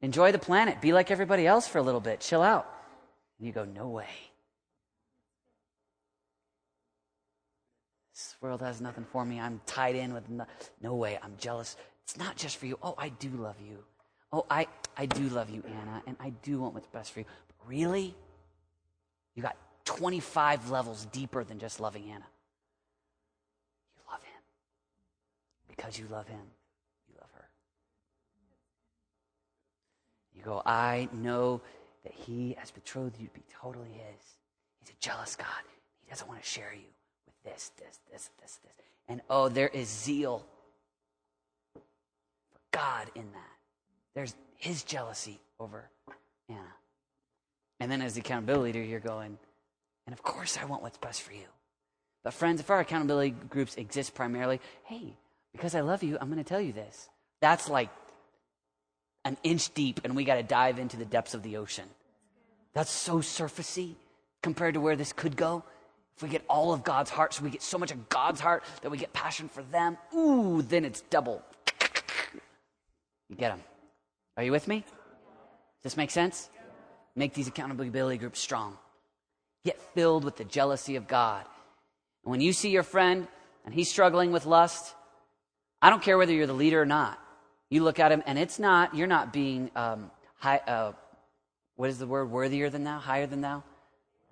Enjoy 0.01 0.31
the 0.31 0.39
planet. 0.39 0.81
Be 0.81 0.93
like 0.93 1.11
everybody 1.11 1.47
else 1.47 1.67
for 1.67 1.79
a 1.79 1.83
little 1.83 2.01
bit. 2.01 2.21
Chill 2.21 2.43
out. 2.43 2.73
And 3.39 3.47
you 3.47 3.53
go, 3.53 3.65
no 3.65 3.89
way. 3.89 4.07
This 8.15 8.37
world 8.41 8.61
has 8.63 8.81
nothing 8.81 9.05
for 9.05 9.25
me. 9.25 9.41
I'm 9.41 9.61
tied 9.67 9.97
in 9.97 10.13
with 10.13 10.29
no, 10.29 10.47
no 10.81 10.95
way. 10.95 11.19
I'm 11.23 11.35
jealous. 11.39 11.77
It's 12.05 12.17
not 12.17 12.37
just 12.37 12.59
for 12.59 12.67
you. 12.67 12.79
Oh, 12.83 12.95
I 12.97 13.09
do 13.09 13.29
love 13.31 13.57
you. 13.61 13.79
Oh, 14.33 14.45
I, 14.51 14.67
I 14.97 15.07
do 15.07 15.29
love 15.31 15.51
you, 15.51 15.65
Anna, 15.67 16.03
and 16.07 16.17
I 16.21 16.31
do 16.43 16.61
want 16.61 16.75
what's 16.75 16.87
best 16.89 17.13
for 17.13 17.21
you. 17.21 17.27
Really? 17.69 18.15
You 19.35 19.43
got 19.43 19.57
25 19.85 20.71
levels 20.71 21.07
deeper 21.13 21.45
than 21.45 21.59
just 21.59 21.81
loving 21.81 22.05
Anna. 22.05 22.27
You 23.95 24.03
love 24.11 24.23
him. 24.23 24.43
Because 25.69 25.99
you 25.99 26.07
love 26.11 26.27
him, 26.27 26.41
you 27.09 27.15
love 27.21 27.31
her. 27.35 27.49
You 30.35 30.43
go, 30.43 30.63
I 30.65 31.11
know 31.13 31.61
that 32.05 32.15
he 32.15 32.57
has 32.59 32.71
betrothed 32.71 33.21
you 33.21 33.27
to 33.27 33.35
be 33.35 33.45
totally 33.61 33.91
his. 33.91 34.25
He's 34.81 34.91
a 34.91 35.01
jealous 35.01 35.37
God. 35.37 35.47
He 36.05 36.11
doesn't 36.11 36.27
want 36.27 36.43
to 36.43 36.49
share 36.49 36.73
you 36.73 36.89
with 37.27 37.53
this, 37.53 37.71
this, 37.79 38.01
this, 38.11 38.31
this, 38.41 38.59
this. 38.63 38.73
And 39.09 39.21
oh, 39.29 39.51
there 39.51 39.69
is 39.69 39.89
zeal 39.89 40.45
for 41.75 42.61
God 42.73 43.11
in 43.15 43.31
that. 43.33 43.57
There's 44.15 44.35
his 44.57 44.85
jealousy 44.85 45.39
over 45.61 45.91
Anna. 46.49 46.78
And 47.81 47.91
then 47.91 48.03
as 48.03 48.15
the 48.15 48.21
accountability 48.21 48.73
leader, 48.73 48.85
you're 48.85 49.01
going, 49.01 49.39
and 50.07 50.13
of 50.13 50.23
course 50.23 50.59
I 50.59 50.65
want 50.65 50.83
what's 50.83 50.99
best 50.99 51.23
for 51.23 51.33
you. 51.33 51.47
But 52.25 52.35
friends, 52.35 52.61
if 52.61 52.71
our 52.71 52.81
accountability 52.81 53.31
groups 53.31 53.77
exist 53.77 54.15
primarily, 54.15 54.61
hey, 54.85 55.17
because 55.53 55.75
I 55.75 55.81
love 55.81 56.03
you, 56.03 56.19
I'm 56.21 56.29
going 56.29 56.43
to 56.43 56.49
tell 56.49 56.61
you 56.61 56.73
this. 56.73 57.09
That's 57.41 57.69
like 57.69 57.91
an 59.25 59.37
inch 59.43 59.73
deep, 59.75 60.01
and 60.05 60.17
we 60.17 60.25
got 60.25 60.37
to 60.37 60.43
dive 60.43 60.79
into 60.79 60.97
the 60.97 61.05
depths 61.05 61.35
of 61.35 61.43
the 61.43 61.57
ocean. 61.57 61.85
That's 62.75 62.91
so 62.91 63.19
surfacey 63.19 63.95
compared 64.43 64.75
to 64.75 64.81
where 64.81 64.97
this 64.97 65.13
could 65.13 65.37
go. 65.37 65.65
If 66.17 66.23
we 66.23 66.29
get 66.29 66.45
all 66.49 66.73
of 66.73 66.83
God's 66.83 67.11
heart, 67.11 67.33
so 67.35 67.45
we 67.45 67.51
get 67.51 67.63
so 67.63 67.79
much 67.79 67.93
of 67.93 68.09
God's 68.09 68.41
heart 68.41 68.65
that 68.83 68.91
we 68.91 68.99
get 68.99 69.13
passion 69.13 69.49
for 69.49 69.63
them, 69.63 69.97
ooh, 70.17 70.63
then 70.63 70.85
it's 70.85 71.01
double. 71.03 71.43
You 73.29 73.37
get 73.37 73.51
them. 73.51 73.63
Are 74.37 74.43
you 74.43 74.51
with 74.51 74.67
me? 74.67 74.79
Does 74.79 75.93
this 75.93 75.97
make 75.97 76.11
sense? 76.11 76.51
Make 77.17 77.35
these 77.35 77.49
accountability 77.49 78.19
groups 78.19 78.41
strong. 78.41 78.77
Get 79.65 79.81
filled 79.95 80.25
with 80.25 80.37
the 80.37 80.45
jealousy 80.45 80.97
of 80.97 81.09
God. 81.09 81.45
And 82.25 82.31
when 82.31 82.41
you 82.41 82.53
see 82.53 82.71
your 82.71 82.83
friend 82.83 83.27
and 83.65 83.75
he's 83.75 83.91
struggling 83.91 84.33
with 84.33 84.47
lust, 84.47 84.95
I 85.83 85.91
don't 85.91 86.03
care 86.03 86.19
whether 86.19 86.33
you're 86.33 86.47
the 86.47 86.53
leader 86.53 86.81
or 86.81 86.87
not. 86.87 87.19
You 87.71 87.85
look 87.85 87.99
at 87.99 88.11
him, 88.11 88.23
and 88.27 88.39
it's 88.39 88.59
not, 88.59 88.95
you're 88.95 89.07
not 89.07 89.33
being 89.33 89.71
um, 89.77 90.11
high, 90.37 90.59
uh, 90.67 90.93
what 91.77 91.91
is 91.91 91.99
the 91.99 92.07
word, 92.07 92.31
worthier 92.31 92.71
than 92.71 92.85
thou, 92.85 92.99
higher 92.99 93.27
than 93.27 93.41
thou? 93.41 93.63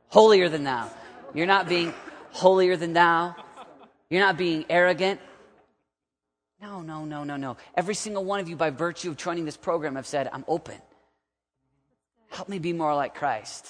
Holier 0.08 0.48
than 0.48 0.64
thou. 0.64 0.90
You're 1.34 1.46
not 1.46 1.68
being 1.68 1.92
holier 2.30 2.76
than 2.76 2.92
thou. 2.92 3.36
You're 4.08 4.22
not 4.22 4.38
being 4.38 4.64
arrogant. 4.70 5.20
No, 6.62 6.80
no, 6.80 7.04
no, 7.04 7.24
no, 7.24 7.36
no. 7.36 7.56
Every 7.74 7.94
single 7.94 8.24
one 8.24 8.40
of 8.40 8.48
you, 8.48 8.56
by 8.56 8.70
virtue 8.70 9.10
of 9.10 9.16
joining 9.16 9.44
this 9.44 9.56
program, 9.56 9.96
have 9.96 10.06
said, 10.06 10.30
I'm 10.32 10.44
open. 10.48 10.76
Help 12.36 12.50
me 12.50 12.58
be 12.58 12.74
more 12.74 12.94
like 12.94 13.14
Christ. 13.14 13.66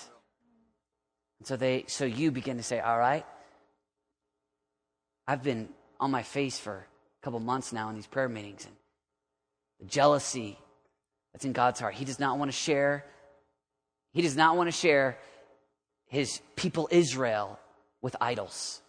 And 1.39 1.47
so 1.47 1.57
they 1.57 1.85
so 1.87 2.05
you 2.05 2.33
begin 2.33 2.57
to 2.57 2.65
say, 2.65 2.81
All 2.81 2.99
right. 2.99 3.25
I've 5.29 5.45
been 5.45 5.69
on 6.01 6.11
my 6.11 6.25
face 6.25 6.59
for 6.59 6.75
a 6.75 7.25
couple 7.25 7.39
months 7.39 7.73
now 7.73 7.89
in 7.91 7.95
these 7.95 8.09
prayer 8.09 8.29
meetings 8.29 8.65
and 8.67 8.75
the 9.79 9.87
jealousy 9.87 10.59
that's 11.33 11.45
in 11.45 11.53
God's 11.53 11.79
heart. 11.79 11.95
He 11.95 12.05
does 12.05 12.19
not 12.19 12.39
want 12.39 12.51
to 12.51 12.57
share, 12.57 13.05
he 14.13 14.21
does 14.21 14.35
not 14.35 14.57
want 14.57 14.67
to 14.67 14.73
share 14.73 15.17
his 16.09 16.41
people 16.57 16.89
Israel 16.91 17.61
with 18.03 18.17
idols. 18.21 18.81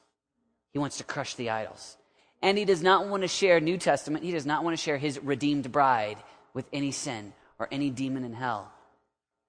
He 0.74 0.80
wants 0.80 0.98
to 0.98 1.04
crush 1.04 1.36
the 1.36 1.52
idols. 1.52 1.98
And 2.42 2.58
he 2.58 2.66
does 2.66 2.82
not 2.82 3.08
want 3.08 3.22
to 3.22 3.28
share 3.28 3.60
New 3.60 3.78
Testament, 3.78 4.24
he 4.24 4.32
does 4.32 4.48
not 4.48 4.64
want 4.64 4.76
to 4.76 4.84
share 4.84 4.98
his 4.98 5.22
redeemed 5.22 5.72
bride 5.72 6.18
with 6.56 6.66
any 6.74 6.90
sin 6.90 7.34
or 7.60 7.68
any 7.72 7.92
demon 7.92 8.24
in 8.24 8.34
hell. 8.34 8.72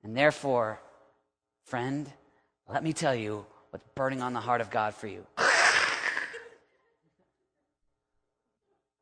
And 0.02 0.16
therefore, 0.16 0.80
friend, 1.64 2.10
let 2.68 2.82
me 2.84 2.92
tell 2.92 3.14
you 3.14 3.44
what's 3.70 3.84
burning 3.94 4.22
on 4.22 4.32
the 4.32 4.40
heart 4.40 4.60
of 4.60 4.70
God 4.70 4.94
for 4.94 5.06
you. 5.06 5.26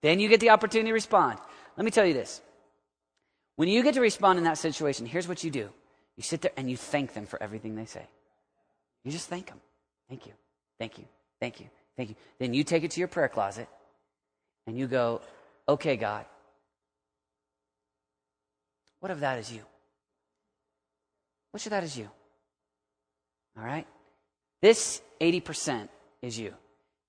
then 0.02 0.20
you 0.20 0.28
get 0.28 0.40
the 0.40 0.50
opportunity 0.50 0.90
to 0.90 0.94
respond. 0.94 1.38
Let 1.76 1.84
me 1.84 1.90
tell 1.90 2.06
you 2.06 2.14
this. 2.14 2.40
When 3.56 3.68
you 3.68 3.82
get 3.82 3.94
to 3.94 4.00
respond 4.00 4.38
in 4.38 4.44
that 4.44 4.58
situation, 4.58 5.06
here's 5.06 5.28
what 5.28 5.42
you 5.44 5.50
do 5.50 5.70
you 6.16 6.22
sit 6.22 6.40
there 6.40 6.52
and 6.56 6.70
you 6.70 6.76
thank 6.76 7.12
them 7.12 7.26
for 7.26 7.42
everything 7.42 7.74
they 7.74 7.84
say. 7.84 8.06
You 9.04 9.12
just 9.12 9.28
thank 9.28 9.46
them. 9.46 9.60
Thank 10.08 10.26
you. 10.26 10.32
Thank 10.78 10.98
you. 10.98 11.04
Thank 11.40 11.60
you. 11.60 11.66
Thank 11.96 12.10
you. 12.10 12.16
Then 12.38 12.54
you 12.54 12.64
take 12.64 12.84
it 12.84 12.90
to 12.92 13.00
your 13.00 13.08
prayer 13.08 13.28
closet 13.28 13.68
and 14.66 14.78
you 14.78 14.86
go, 14.86 15.20
okay, 15.68 15.96
God, 15.96 16.24
what 19.00 19.12
if 19.12 19.20
that 19.20 19.38
is 19.38 19.52
you? 19.52 19.60
What 21.56 21.64
if 21.64 21.70
that 21.70 21.84
is 21.84 21.96
you? 21.96 22.10
All 23.56 23.64
right? 23.64 23.86
This 24.60 25.00
80% 25.22 25.88
is 26.20 26.38
you. 26.38 26.52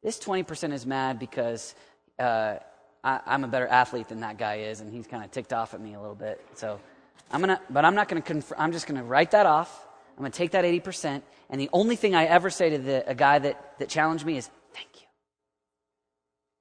This 0.01 0.17
20% 0.19 0.71
is 0.71 0.85
mad 0.85 1.19
because 1.19 1.75
uh, 2.17 2.55
I, 3.03 3.19
am 3.25 3.43
a 3.43 3.49
better 3.49 3.67
athlete 3.67 4.07
than 4.07 4.21
that 4.21 4.37
guy 4.37 4.59
is, 4.59 4.79
and 4.79 4.89
he's 4.89 5.05
kind 5.05 5.25
of 5.25 5.31
ticked 5.31 5.51
off 5.51 5.73
at 5.73 5.81
me 5.81 5.95
a 5.95 5.99
little 5.99 6.15
bit. 6.15 6.39
So 6.55 6.79
I'm 7.29 7.41
gonna, 7.41 7.59
but 7.69 7.83
I'm 7.83 7.93
not 7.93 8.07
gonna. 8.07 8.21
Conf- 8.21 8.53
I'm 8.57 8.71
just 8.71 8.87
gonna 8.87 9.03
write 9.03 9.31
that 9.31 9.45
off. 9.45 9.85
I'm 10.17 10.23
gonna 10.23 10.29
take 10.29 10.51
that 10.51 10.63
80%, 10.63 11.23
and 11.49 11.59
the 11.59 11.69
only 11.73 11.97
thing 11.97 12.15
I 12.15 12.23
ever 12.23 12.49
say 12.49 12.69
to 12.69 12.77
the, 12.77 13.03
a 13.05 13.15
guy 13.15 13.39
that 13.39 13.77
that 13.79 13.89
challenged 13.89 14.25
me 14.25 14.37
is 14.37 14.49
thank 14.73 14.87
you. 14.95 15.07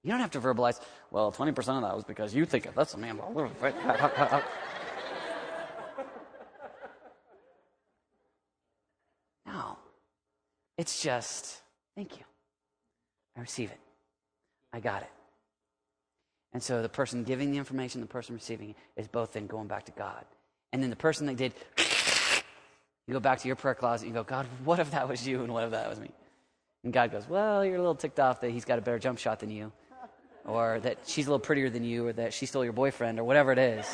You 0.03 0.11
don't 0.11 0.18
have 0.18 0.33
to 0.33 0.40
verbalize. 0.40 0.81
Well, 1.12 1.31
20% 1.31 1.57
of 1.57 1.83
that 1.83 1.94
was 1.94 2.03
because 2.03 2.35
you 2.35 2.46
think 2.46 2.66
it. 2.66 2.75
That's 2.75 2.94
a 2.94 2.99
man. 2.99 3.16
no, 9.46 9.79
it's 10.79 11.03
just 11.03 11.61
thank 11.95 12.19
you. 12.19 12.25
I 13.37 13.41
receive 13.41 13.71
it. 13.71 13.81
I 14.73 14.81
got 14.81 15.03
it. 15.03 15.11
And 16.53 16.62
so 16.62 16.81
the 16.81 16.89
person 16.89 17.25
giving 17.25 17.51
the 17.51 17.59
information, 17.59 18.01
the 18.01 18.07
person 18.07 18.35
receiving 18.35 18.71
it, 18.71 18.77
is 18.97 19.09
both 19.09 19.33
then 19.33 19.47
going 19.47 19.69
back 19.69 19.85
to 19.87 19.93
God. 19.93 20.25
And 20.73 20.83
then 20.83 20.91
the 20.91 20.97
person 20.97 21.27
that 21.27 21.37
did, 21.37 21.53
you 23.07 23.12
go 23.12 23.21
back 23.21 23.41
to 23.41 23.47
your 23.47 23.57
prayer 23.57 23.75
closet, 23.75 24.07
you 24.07 24.15
go, 24.15 24.25
God, 24.25 24.47
what 24.65 24.79
if 24.79 24.91
that 24.93 25.09
was 25.09 25.27
you 25.27 25.43
and 25.43 25.53
what 25.53 25.65
if 25.65 25.71
that 25.71 25.89
was 25.89 26.01
me? 26.01 26.11
And 26.85 26.93
God 26.93 27.11
goes, 27.11 27.29
Well, 27.29 27.65
you're 27.65 27.75
a 27.75 27.79
little 27.79 27.95
ticked 27.95 28.21
off 28.21 28.41
that 28.43 28.51
he's 28.51 28.65
got 28.65 28.79
a 28.79 28.83
better 28.83 28.99
jump 28.99 29.19
shot 29.19 29.41
than 29.41 29.51
you, 29.51 29.73
or 30.45 30.79
that 30.81 30.99
she's 31.07 31.27
a 31.27 31.31
little 31.31 31.41
prettier 31.41 31.69
than 31.69 31.85
you, 31.85 32.07
or 32.07 32.12
that 32.12 32.33
she 32.33 32.47
stole 32.47 32.62
your 32.62 32.73
boyfriend, 32.73 33.19
or 33.19 33.25
whatever 33.25 33.53
it 33.53 33.59
is. 33.59 33.87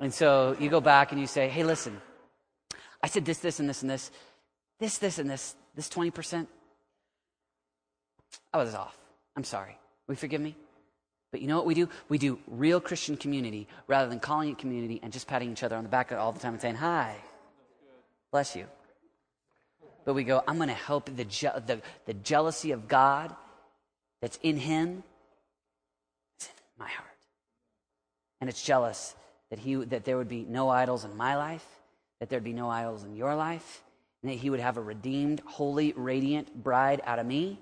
And 0.00 0.12
so 0.12 0.56
you 0.58 0.68
go 0.70 0.80
back 0.80 1.12
and 1.12 1.20
you 1.20 1.26
say, 1.26 1.48
Hey, 1.48 1.62
listen, 1.62 2.00
I 3.02 3.06
said 3.06 3.24
this, 3.24 3.38
this, 3.38 3.60
and 3.60 3.68
this, 3.68 3.82
and 3.82 3.90
this, 3.90 4.10
this, 4.78 4.98
this, 4.98 5.18
and 5.18 5.28
this, 5.28 5.54
this 5.74 5.88
20%. 5.88 6.46
I 8.52 8.58
was 8.58 8.74
off. 8.74 8.96
I'm 9.36 9.44
sorry. 9.44 9.76
Will 10.06 10.14
you 10.14 10.16
forgive 10.16 10.40
me? 10.40 10.56
But 11.30 11.42
you 11.42 11.48
know 11.48 11.56
what 11.56 11.66
we 11.66 11.74
do? 11.74 11.88
We 12.08 12.18
do 12.18 12.38
real 12.46 12.80
Christian 12.80 13.16
community 13.16 13.68
rather 13.86 14.08
than 14.08 14.18
calling 14.18 14.50
it 14.50 14.58
community 14.58 14.98
and 15.02 15.12
just 15.12 15.26
patting 15.26 15.52
each 15.52 15.62
other 15.62 15.76
on 15.76 15.82
the 15.82 15.90
back 15.90 16.10
all 16.12 16.32
the 16.32 16.40
time 16.40 16.54
and 16.54 16.62
saying, 16.62 16.76
Hi, 16.76 17.16
bless 18.32 18.56
you. 18.56 18.66
But 20.04 20.14
we 20.14 20.24
go, 20.24 20.42
I'm 20.48 20.56
going 20.56 20.68
to 20.68 20.74
help 20.74 21.14
the, 21.14 21.24
je- 21.24 21.50
the, 21.66 21.82
the 22.06 22.14
jealousy 22.14 22.70
of 22.70 22.88
God 22.88 23.34
that's 24.22 24.38
in 24.42 24.56
him 24.56 25.02
is 26.40 26.46
in 26.46 26.78
my 26.78 26.88
heart. 26.88 27.08
And 28.40 28.48
it's 28.48 28.62
jealous 28.62 29.14
that, 29.50 29.58
he, 29.58 29.74
that 29.74 30.04
there 30.04 30.16
would 30.16 30.28
be 30.28 30.46
no 30.48 30.70
idols 30.70 31.04
in 31.04 31.14
my 31.14 31.36
life, 31.36 31.66
that 32.20 32.30
there'd 32.30 32.42
be 32.42 32.54
no 32.54 32.70
idols 32.70 33.04
in 33.04 33.16
your 33.16 33.34
life, 33.34 33.82
and 34.22 34.32
that 34.32 34.36
he 34.38 34.50
would 34.50 34.60
have 34.60 34.76
a 34.76 34.82
redeemed, 34.82 35.40
holy, 35.46 35.92
radiant 35.92 36.62
bride 36.62 37.00
out 37.04 37.18
of 37.18 37.26
me, 37.26 37.58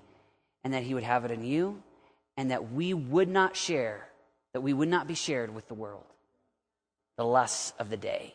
and 0.63 0.73
that 0.73 0.83
he 0.83 0.93
would 0.93 1.03
have 1.03 1.23
it 1.25 1.31
in 1.31 1.43
you, 1.43 1.81
and 2.35 2.51
that 2.51 2.71
we 2.71 2.93
would 2.93 3.29
not 3.29 3.55
share, 3.55 4.07
that 4.53 4.61
we 4.61 4.73
would 4.73 4.89
not 4.89 5.07
be 5.07 5.13
shared 5.13 5.53
with 5.53 5.67
the 5.67 5.73
world, 5.73 6.05
the 7.17 7.25
lusts 7.25 7.73
of 7.79 7.89
the 7.89 7.97
day, 7.97 8.33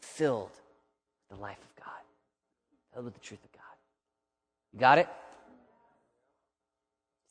filled 0.00 0.50
with 0.50 1.38
the 1.38 1.42
life 1.42 1.58
of 1.58 1.84
God, 1.84 1.94
filled 2.92 3.04
with 3.06 3.14
the 3.14 3.20
truth 3.20 3.44
of 3.44 3.52
God. 3.52 3.60
You 4.72 4.80
got 4.80 4.98
it? 4.98 5.08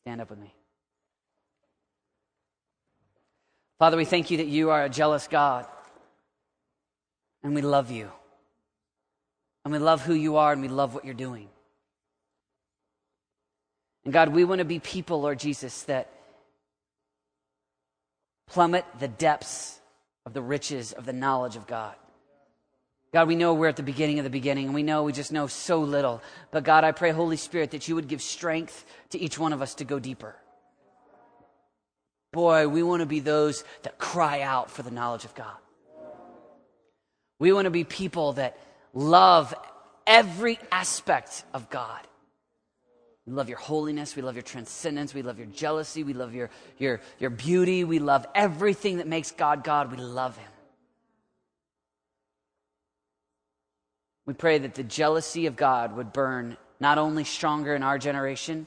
Stand 0.01 0.21
up 0.21 0.29
with 0.29 0.39
me. 0.39 0.53
Father, 3.79 3.97
we 3.97 4.05
thank 4.05 4.31
you 4.31 4.37
that 4.37 4.47
you 4.47 4.69
are 4.69 4.85
a 4.85 4.89
jealous 4.89 5.27
God, 5.27 5.65
and 7.43 7.55
we 7.55 7.61
love 7.61 7.91
you. 7.91 8.09
And 9.65 9.73
we 9.73 9.79
love 9.79 10.01
who 10.03 10.13
you 10.13 10.37
are, 10.37 10.53
and 10.53 10.61
we 10.61 10.67
love 10.67 10.93
what 10.93 11.03
you're 11.03 11.13
doing. 11.13 11.49
And 14.05 14.13
God, 14.13 14.29
we 14.29 14.45
want 14.45 14.59
to 14.59 14.65
be 14.65 14.79
people, 14.79 15.19
Lord 15.19 15.39
Jesus, 15.39 15.81
that 15.83 16.07
plummet 18.47 18.85
the 18.99 19.07
depths 19.07 19.79
of 20.25 20.33
the 20.33 20.41
riches 20.41 20.93
of 20.93 21.05
the 21.07 21.13
knowledge 21.13 21.55
of 21.55 21.65
God. 21.65 21.95
God, 23.11 23.27
we 23.27 23.35
know 23.35 23.55
we're 23.55 23.69
at 23.69 23.75
the 23.75 23.83
beginning 23.83 24.19
of 24.19 24.23
the 24.23 24.29
beginning, 24.29 24.65
and 24.65 24.75
we 24.75 24.83
know 24.83 25.03
we 25.03 25.13
just 25.13 25.31
know 25.31 25.47
so 25.47 25.79
little. 25.79 26.21
But 26.51 26.63
God, 26.63 26.83
I 26.83 26.91
pray, 26.91 27.09
Holy 27.09 27.37
Spirit, 27.37 27.71
that 27.71 27.87
you 27.87 27.95
would 27.95 28.07
give 28.07 28.21
strength 28.21 28.85
to 29.11 29.19
each 29.19 29.39
one 29.39 29.51
of 29.51 29.63
us 29.63 29.73
to 29.75 29.83
go 29.83 29.97
deeper. 29.97 30.35
Boy, 32.33 32.67
we 32.67 32.83
want 32.83 32.99
to 32.99 33.05
be 33.07 33.21
those 33.21 33.63
that 33.81 33.97
cry 33.97 34.41
out 34.41 34.69
for 34.69 34.83
the 34.83 34.91
knowledge 34.91 35.25
of 35.25 35.33
God. 35.33 35.55
We 37.39 37.51
want 37.51 37.65
to 37.65 37.71
be 37.71 37.83
people 37.83 38.33
that 38.33 38.59
love 38.95 39.53
every 40.07 40.57
aspect 40.71 41.43
of 41.53 41.69
God. 41.69 42.01
We 43.27 43.33
love 43.33 43.49
your 43.49 43.59
holiness. 43.59 44.15
We 44.15 44.23
love 44.23 44.35
your 44.35 44.43
transcendence. 44.43 45.13
We 45.13 45.21
love 45.21 45.37
your 45.37 45.47
jealousy. 45.47 46.03
We 46.03 46.13
love 46.13 46.33
your, 46.33 46.49
your, 46.79 47.01
your 47.19 47.29
beauty. 47.29 47.83
We 47.83 47.99
love 47.99 48.25
everything 48.33 48.97
that 48.97 49.07
makes 49.07 49.29
God 49.31 49.63
God. 49.63 49.91
We 49.91 49.97
love 49.97 50.37
Him. 50.37 50.51
We 54.25 54.33
pray 54.33 54.57
that 54.59 54.73
the 54.73 54.83
jealousy 54.83 55.45
of 55.45 55.55
God 55.55 55.95
would 55.95 56.11
burn 56.11 56.57
not 56.79 56.97
only 56.97 57.23
stronger 57.23 57.75
in 57.75 57.83
our 57.83 57.99
generation, 57.99 58.65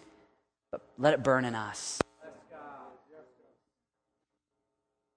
but 0.70 0.82
let 0.98 1.14
it 1.14 1.22
burn 1.22 1.44
in 1.44 1.54
us. 1.54 2.00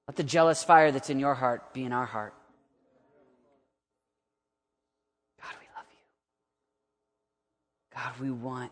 Let 0.08 0.18
the 0.18 0.24
jealous 0.24 0.64
fire 0.64 0.92
that's 0.92 1.10
in 1.10 1.20
your 1.20 1.36
heart 1.36 1.74
be 1.74 1.84
in 1.84 1.94
our 1.94 2.06
heart. 2.06 2.34
God, 5.42 5.54
we 5.60 5.68
love 5.76 5.86
you. 5.90 5.98
God, 7.94 8.14
we 8.20 8.32
want 8.32 8.72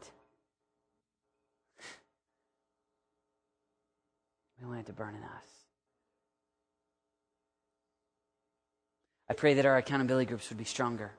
We 4.62 4.68
want 4.68 4.82
it 4.82 4.86
to 4.88 4.94
burn 4.94 5.16
in 5.16 5.24
us. 5.24 5.50
I 9.30 9.34
pray 9.34 9.54
that 9.56 9.66
our 9.66 9.78
accountability 9.78 10.26
groups 10.26 10.50
would 10.50 10.58
be 10.58 10.66
stronger. 10.66 11.12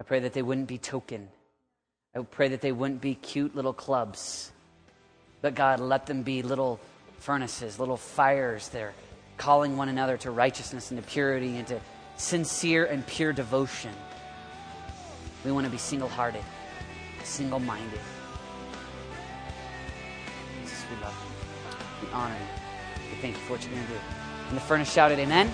I 0.00 0.04
pray 0.04 0.20
that 0.20 0.32
they 0.32 0.42
wouldn't 0.42 0.68
be 0.68 0.78
token. 0.78 1.28
I 2.14 2.22
pray 2.22 2.48
that 2.48 2.60
they 2.60 2.72
wouldn't 2.72 3.00
be 3.00 3.14
cute 3.14 3.54
little 3.54 3.72
clubs. 3.72 4.52
But 5.42 5.54
God, 5.54 5.80
let 5.80 6.06
them 6.06 6.22
be 6.22 6.42
little 6.42 6.80
furnaces, 7.18 7.78
little 7.78 7.96
fires 7.96 8.68
that 8.70 8.80
are 8.80 8.94
calling 9.36 9.76
one 9.76 9.88
another 9.88 10.16
to 10.18 10.30
righteousness 10.30 10.90
and 10.90 11.02
to 11.02 11.06
purity 11.06 11.56
and 11.56 11.66
to 11.66 11.80
sincere 12.16 12.86
and 12.86 13.06
pure 13.06 13.32
devotion. 13.32 13.92
We 15.44 15.52
want 15.52 15.66
to 15.66 15.70
be 15.70 15.78
single 15.78 16.08
hearted, 16.08 16.42
single 17.28 17.60
minded. 17.60 18.00
We 20.90 20.96
love 21.02 21.14
you. 21.22 22.06
We 22.06 22.12
honor 22.14 22.34
you. 22.34 23.10
We 23.10 23.16
thank 23.20 23.36
you 23.36 23.42
for 23.42 23.52
what 23.52 23.62
you're 23.62 23.74
going 23.74 23.86
to 23.86 23.92
do. 23.92 23.98
And 24.48 24.56
the 24.56 24.62
furnace 24.62 24.90
shouted, 24.90 25.18
Amen. 25.18 25.52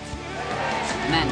Amen. 1.07 1.27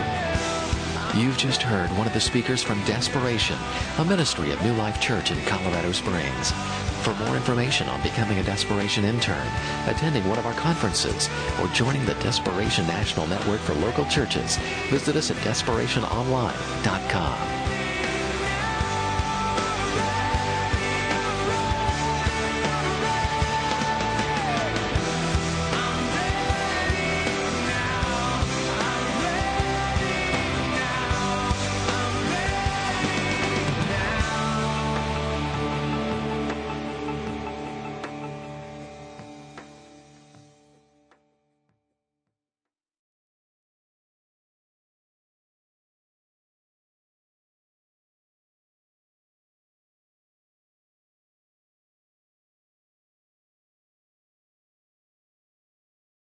You've 1.15 1.37
just 1.37 1.61
heard 1.61 1.89
one 1.91 2.07
of 2.07 2.13
the 2.13 2.19
speakers 2.19 2.63
from 2.63 2.83
Desperation, 2.85 3.55
a 3.99 4.05
ministry 4.05 4.51
of 4.51 4.61
New 4.63 4.73
Life 4.73 4.99
Church 4.99 5.29
in 5.31 5.39
Colorado 5.45 5.91
Springs. 5.91 6.51
For 7.03 7.13
more 7.25 7.35
information 7.35 7.87
on 7.87 8.01
becoming 8.01 8.39
a 8.39 8.43
Desperation 8.43 9.05
intern, 9.05 9.47
attending 9.87 10.27
one 10.27 10.39
of 10.39 10.45
our 10.45 10.53
conferences, 10.53 11.29
or 11.61 11.67
joining 11.67 12.03
the 12.05 12.15
Desperation 12.15 12.87
National 12.87 13.27
Network 13.27 13.61
for 13.61 13.75
local 13.75 14.05
churches, 14.05 14.57
visit 14.89 15.15
us 15.15 15.29
at 15.29 15.37
desperationonline.com. 15.37 17.62